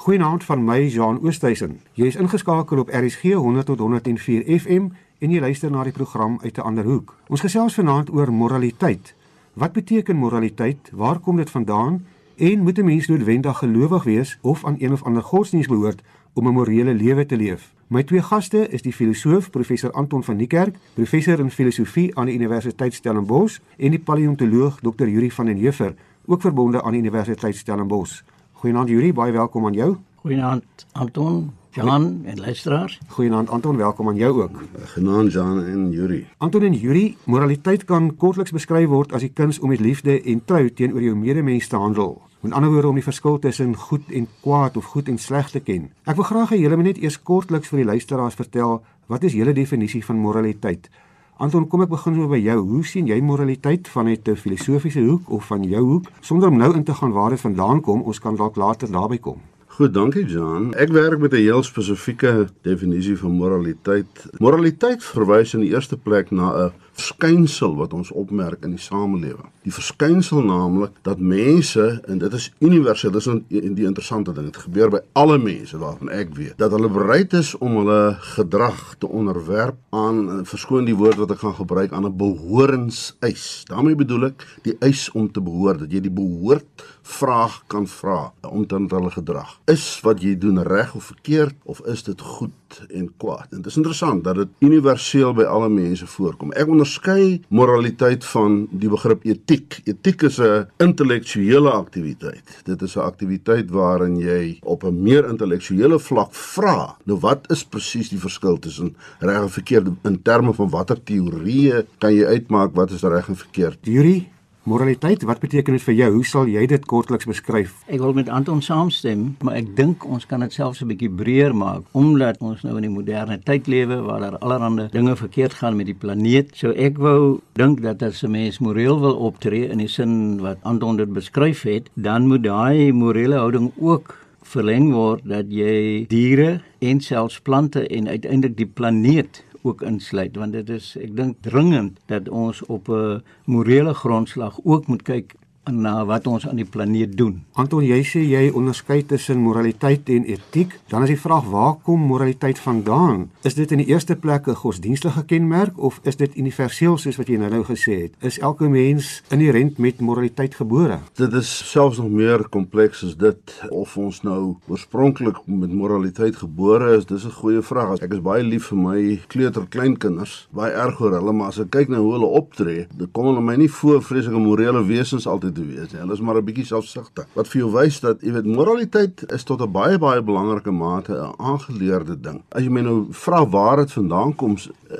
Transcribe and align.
Goeienaand 0.00 0.44
van 0.44 0.64
my 0.64 0.86
Jean 0.88 1.18
Oosthuizen. 1.20 1.74
Jy 1.92 2.06
is 2.08 2.16
ingeskakel 2.16 2.78
op 2.80 2.88
RSG 2.88 3.34
100 3.36 3.66
tot 3.68 3.78
104 3.84 4.46
FM 4.60 4.86
en 5.20 5.32
jy 5.34 5.42
luister 5.44 5.68
na 5.70 5.82
die 5.84 5.92
program 5.92 6.38
uit 6.40 6.56
'n 6.56 6.64
ander 6.64 6.84
hoek. 6.84 7.16
Ons 7.28 7.40
gesels 7.44 7.74
vanaand 7.74 8.08
oor 8.12 8.32
moraliteit. 8.32 9.14
Wat 9.52 9.72
beteken 9.72 10.16
moraliteit? 10.16 10.90
Waar 10.92 11.18
kom 11.18 11.36
dit 11.36 11.50
vandaan? 11.50 12.06
En 12.36 12.62
moet 12.62 12.78
'n 12.78 12.84
mens 12.84 13.06
noodwendig 13.06 13.58
gelowig 13.58 14.04
wees 14.04 14.38
of 14.40 14.64
aan 14.64 14.76
een 14.78 14.92
of 14.92 15.02
ander 15.02 15.22
godsdienst 15.22 15.68
behoort 15.68 16.02
om 16.32 16.46
'n 16.46 16.52
morele 16.52 16.94
lewe 16.94 17.26
te 17.26 17.36
leef? 17.36 17.72
My 17.86 18.02
twee 18.02 18.22
gaste 18.22 18.68
is 18.68 18.82
die 18.82 18.92
filosoof 18.92 19.50
professor 19.50 19.90
Anton 19.90 20.24
van 20.24 20.36
Niekerk, 20.36 20.76
professor 20.94 21.38
in 21.38 21.50
filosofie 21.50 22.16
aan 22.16 22.26
die 22.26 22.34
Universiteit 22.34 22.94
Stellenbosch 22.94 23.58
en 23.76 23.90
die 23.90 24.00
paleontoloog 24.00 24.80
Dr. 24.80 25.06
Yuri 25.08 25.30
van 25.30 25.46
den 25.46 25.56
Heever, 25.56 25.94
ook 26.24 26.40
verbonde 26.40 26.82
aan 26.82 26.92
die 26.92 27.00
Universiteit 27.00 27.56
Stellenbosch. 27.56 28.22
Goeienaand 28.60 28.90
Yuri, 28.92 29.08
baie 29.16 29.32
welkom 29.32 29.64
aan 29.66 29.72
jou. 29.72 29.94
Goeienaand 30.20 30.86
Anton, 30.92 31.52
Jan 31.72 32.20
en 32.28 32.40
luisteraars. 32.40 32.98
Goeienaand 33.08 33.48
Anton, 33.48 33.76
welkom 33.76 34.08
aan 34.08 34.16
jou 34.16 34.42
ook. 34.42 34.58
Genaamd 34.84 35.32
Jan 35.32 35.64
en 35.64 35.90
Yuri. 35.90 36.26
Anton 36.36 36.62
en 36.62 36.74
Yuri, 36.76 37.16
moraliteit 37.24 37.84
kan 37.84 38.10
kortliks 38.16 38.52
beskryf 38.52 38.88
word 38.92 39.14
as 39.16 39.24
die 39.24 39.32
kuns 39.32 39.62
om 39.64 39.72
met 39.72 39.80
liefde 39.80 40.18
en 40.20 40.44
trou 40.44 40.68
teenoor 40.68 41.00
jou 41.00 41.16
medemens 41.16 41.72
te 41.72 41.80
handel. 41.80 42.18
Met 42.40 42.52
ander 42.52 42.70
woorde 42.70 42.92
om 42.92 43.00
die 43.00 43.06
verskil 43.08 43.38
tussen 43.38 43.72
goed 43.76 44.12
en 44.12 44.28
kwaad 44.42 44.76
of 44.76 44.92
goed 44.92 45.08
en 45.08 45.16
sleg 45.18 45.48
te 45.50 45.64
ken. 45.64 45.88
Ek 46.04 46.20
wil 46.20 46.28
graag 46.28 46.52
hê 46.52 46.60
julle 46.60 46.76
moet 46.76 46.92
net 46.92 47.00
eers 47.00 47.16
kortliks 47.16 47.72
vir 47.72 47.80
die 47.80 47.90
luisteraars 47.94 48.36
vertel 48.36 48.82
wat 49.08 49.24
is 49.24 49.40
julle 49.40 49.56
definisie 49.56 50.04
van 50.04 50.20
moraliteit? 50.20 50.92
Anton, 51.40 51.64
kom 51.72 51.80
ek 51.80 51.88
begin 51.88 52.18
so 52.18 52.28
by 52.28 52.36
jou. 52.36 52.58
Hoe 52.68 52.82
sien 52.84 53.06
jy 53.08 53.16
moraliteit 53.24 53.86
vanuit 53.88 54.28
'n 54.28 54.36
filosofiese 54.36 55.00
hoek 55.00 55.30
of 55.32 55.46
van 55.48 55.62
jou 55.64 55.80
hoek? 55.80 56.10
Sonder 56.20 56.48
om 56.48 56.58
nou 56.58 56.74
in 56.76 56.84
te 56.84 56.92
gaan 56.92 57.12
waar 57.12 57.30
dit 57.30 57.40
vandaan 57.40 57.80
kom, 57.80 58.02
ons 58.02 58.20
kan 58.20 58.36
dalk 58.36 58.56
later 58.56 58.92
daarby 58.92 59.18
kom. 59.18 59.40
Goed, 59.66 59.94
dankie 59.94 60.26
Jan. 60.26 60.74
Ek 60.74 60.92
werk 60.92 61.18
met 61.18 61.32
'n 61.32 61.36
heel 61.36 61.62
spesifieke 61.62 62.48
definisie 62.62 63.16
van 63.16 63.30
moraliteit. 63.30 64.28
Moraliteit 64.38 65.02
verwys 65.02 65.54
in 65.54 65.60
die 65.60 65.72
eerste 65.72 65.96
plek 65.96 66.30
na 66.30 66.66
'n 66.66 66.72
verskynsel 67.00 67.74
wat 67.78 67.92
ons 67.96 68.10
opmerk 68.12 68.64
in 68.64 68.74
die 68.76 68.82
samelewing. 68.82 69.48
Die 69.64 69.72
verskynsel 69.72 70.42
naamlik 70.44 70.98
dat 71.06 71.20
mense 71.20 71.86
en 72.08 72.20
dit 72.20 72.32
is 72.36 72.50
universeel, 72.60 73.12
dis 73.12 73.28
'n 73.28 73.44
die 73.48 73.86
interessante 73.86 74.32
ding. 74.32 74.46
Dit 74.46 74.56
gebeur 74.56 74.90
by 74.90 75.00
alle 75.12 75.38
mense 75.38 75.78
waarvan 75.78 76.08
ek 76.08 76.34
weet 76.34 76.58
dat 76.58 76.70
hulle 76.70 76.88
bereid 76.88 77.32
is 77.32 77.54
om 77.58 77.76
hulle 77.76 78.16
gedrag 78.20 78.94
te 78.98 79.08
onderwerp 79.08 79.76
aan 79.90 80.44
verskoon 80.44 80.84
die 80.84 80.96
woord 80.96 81.16
wat 81.16 81.30
ek 81.30 81.38
gaan 81.38 81.54
gebruik 81.54 81.92
aan 81.92 82.06
'n 82.06 82.16
behoorenseis. 82.16 83.64
daarmee 83.66 83.94
bedoel 83.94 84.24
ek 84.24 84.46
die 84.62 84.76
eis 84.80 85.10
om 85.12 85.32
te 85.32 85.40
behoort, 85.40 85.78
dat 85.78 85.92
jy 85.92 86.00
die 86.00 86.10
behoort 86.10 86.84
vraag 87.02 87.62
kan 87.66 87.86
vra 87.86 88.32
om 88.40 88.66
dan 88.66 88.88
hulle 88.88 89.10
gedrag. 89.10 89.60
Is 89.64 90.00
wat 90.02 90.22
jy 90.22 90.38
doen 90.38 90.62
reg 90.62 90.94
of 90.94 91.04
verkeerd 91.04 91.54
of 91.64 91.80
is 91.86 92.02
dit 92.02 92.20
goed 92.20 92.50
en 92.88 93.08
kwaad? 93.16 93.46
En 93.50 93.62
dit 93.62 93.66
is 93.66 93.76
interessant 93.76 94.24
dat 94.24 94.38
dit 94.40 94.48
universeel 94.58 95.34
by 95.34 95.46
alle 95.48 95.68
mense 95.68 96.06
voorkom. 96.06 96.52
Ek 96.52 96.68
onderskei 96.70 97.40
moraliteit 97.48 98.24
van 98.32 98.66
die 98.70 98.90
begrip 98.92 99.24
etiek. 99.28 99.80
Etiek 99.84 100.22
is 100.28 100.38
'n 100.40 100.66
intellektuele 100.78 101.70
aktiwiteit. 101.70 102.62
Dit 102.64 102.82
is 102.82 102.96
'n 102.96 103.06
aktiwiteit 103.10 103.70
waarin 103.70 104.16
jy 104.16 104.58
op 104.62 104.84
'n 104.84 105.02
meer 105.02 105.28
intellektuele 105.28 105.98
vlak 105.98 106.34
vra. 106.34 106.96
Nou 107.04 107.18
wat 107.20 107.50
is 107.50 107.64
presies 107.64 108.08
die 108.08 108.18
verskil 108.18 108.58
tussen 108.58 108.96
reg 109.18 109.42
en 109.42 109.50
verkeerd 109.50 109.88
in 110.02 110.22
terme 110.22 110.54
van 110.54 110.70
watter 110.70 111.02
teorieë 111.02 111.86
kan 111.98 112.14
jy 112.14 112.24
uitmaak 112.24 112.74
wat 112.74 112.90
is 112.90 113.02
reg 113.02 113.28
en 113.28 113.36
verkeerd? 113.36 113.78
Yuri, 113.82 114.28
Moraliteit, 114.68 115.22
wat 115.24 115.38
beteken 115.40 115.72
dit 115.72 115.82
vir 115.86 115.94
jou? 115.96 116.06
Hoe 116.18 116.24
sal 116.28 116.48
jy 116.52 116.66
dit 116.68 116.82
kortliks 116.84 117.24
beskryf? 117.24 117.78
Ek 117.88 118.02
wil 118.02 118.12
met 118.12 118.28
Anton 118.28 118.58
saamstem, 118.60 119.22
maar 119.40 119.54
ek 119.56 119.70
dink 119.78 120.04
ons 120.04 120.26
kan 120.28 120.44
dit 120.44 120.52
selfs 120.52 120.82
'n 120.84 120.90
bietjie 120.90 121.08
breër 121.08 121.54
maak 121.56 121.88
omdat 121.96 122.36
ons 122.44 122.60
nou 122.62 122.76
in 122.76 122.84
die 122.84 122.92
moderne 122.92 123.40
tyd 123.40 123.66
lewe 123.66 124.02
waar 124.04 124.20
daar 124.20 124.38
allerlei 124.38 124.88
dinge 124.92 125.16
verkeerd 125.16 125.54
gaan 125.54 125.76
met 125.76 125.86
die 125.86 125.96
planeet. 125.96 126.50
So 126.52 126.72
ek 126.76 126.98
wou 126.98 127.40
dink 127.54 127.80
dat 127.80 128.02
as 128.02 128.22
'n 128.22 128.30
mens 128.30 128.58
moreel 128.58 129.00
wil 129.00 129.16
optree 129.16 129.70
in 129.70 129.78
die 129.78 129.88
sin 129.88 130.40
wat 130.40 130.58
Anton 130.62 130.96
dit 130.96 131.12
beskryf 131.12 131.62
het, 131.62 131.88
dan 131.94 132.26
moet 132.26 132.42
daai 132.42 132.92
morele 132.92 133.36
houding 133.36 133.72
ook 133.80 134.14
verleng 134.42 134.92
word 134.92 135.22
dat 135.24 135.46
jy 135.48 136.06
diere 136.10 136.60
en 136.80 137.00
selfs 137.00 137.40
plante 137.40 137.86
en 137.88 138.08
uiteindelik 138.08 138.56
die 138.56 138.66
planeet 138.66 139.42
ook 139.62 139.82
insluit 139.82 140.36
want 140.36 140.52
dit 140.52 140.68
is 140.68 140.94
ek 140.96 141.16
dink 141.16 141.36
dringend 141.44 142.00
dat 142.06 142.28
ons 142.28 142.62
op 142.66 142.88
'n 142.88 143.22
morele 143.44 143.94
grondslag 143.94 144.58
ook 144.64 144.86
moet 144.86 145.02
kyk 145.02 145.34
na 145.70 146.04
wat 146.04 146.26
ons 146.26 146.46
aan 146.48 146.56
die 146.56 146.68
planeet 146.68 147.16
doen. 147.16 147.40
Anton, 147.52 147.84
jy 147.84 148.00
sê 148.06 148.22
jy 148.24 148.50
onderskei 148.56 149.02
tussen 149.06 149.40
moraliteit 149.42 150.08
en 150.08 150.24
etiek. 150.24 150.76
Dan 150.88 151.02
is 151.02 151.14
die 151.14 151.20
vraag, 151.20 151.48
waar 151.50 151.76
kom 151.84 152.00
moraliteit 152.00 152.58
vandaan? 152.58 153.30
Is 153.42 153.54
dit 153.54 153.70
in 153.72 153.82
die 153.82 153.90
eerste 153.92 154.16
plek 154.16 154.48
'n 154.48 154.54
godsdienstige 154.54 155.24
kenmerk 155.24 155.78
of 155.78 156.00
is 156.02 156.16
dit 156.16 156.36
universeel 156.36 156.98
soos 156.98 157.16
wat 157.16 157.28
jy 157.28 157.36
nou-nou 157.36 157.64
gesê 157.64 158.02
het? 158.02 158.12
Is 158.20 158.38
elke 158.38 158.68
mens 158.68 159.22
inherënt 159.30 159.78
met 159.78 160.00
moraliteit 160.00 160.54
gebore? 160.54 160.98
Dit 161.14 161.32
is 161.32 161.70
selfs 161.70 161.98
nog 161.98 162.10
meer 162.10 162.48
kompleks 162.48 163.04
as 163.04 163.16
dit 163.16 163.62
of 163.70 163.96
ons 163.96 164.22
nou 164.22 164.56
oorspronklik 164.68 165.36
met 165.46 165.72
moraliteit 165.72 166.36
gebore 166.36 166.96
is. 166.96 167.06
Dis 167.06 167.24
'n 167.24 167.30
goeie 167.30 167.62
vraag. 167.62 168.00
Ek 168.00 168.12
is 168.12 168.20
baie 168.20 168.42
lief 168.42 168.66
vir 168.66 168.78
my 168.78 169.20
kleuter 169.28 169.66
kleinkinders, 169.68 170.48
baie 170.50 170.72
erg 170.72 171.00
oor 171.00 171.12
hulle, 171.12 171.32
maar 171.32 171.48
as 171.48 171.58
ek 171.58 171.70
kyk 171.70 171.88
na 171.88 171.98
hoe 171.98 172.12
hulle 172.12 172.26
optree, 172.26 172.86
dan 172.96 173.08
kom 173.12 173.30
hulle 173.30 173.40
my 173.40 173.56
nie 173.56 173.70
voor 173.70 174.02
vreeslike 174.02 174.38
morele 174.38 174.84
wesens 174.84 175.26
altyd 175.26 175.59
te 175.60 175.66
wees. 175.68 175.92
Hulle 175.92 176.16
is 176.16 176.20
maar 176.24 176.38
'n 176.40 176.44
bietjie 176.44 176.66
selfsugtig. 176.66 177.26
Wat 177.34 177.48
vir 177.48 177.60
jou 177.60 177.70
wys 177.72 178.00
dat 178.00 178.22
jy 178.22 178.32
weet 178.32 178.46
moraliteit 178.46 179.24
is 179.32 179.44
tot 179.44 179.60
'n 179.60 179.72
baie 179.72 179.98
baie 179.98 180.22
belangrike 180.22 180.70
mate 180.70 181.12
'n 181.12 181.34
aangeleerde 181.36 182.20
ding. 182.20 182.42
As 182.48 182.62
jy 182.62 182.70
my 182.70 182.80
nou 182.80 183.06
vra 183.10 183.48
waar 183.48 183.76
dit 183.76 183.92
vandaan 183.92 184.34
kom, 184.34 184.56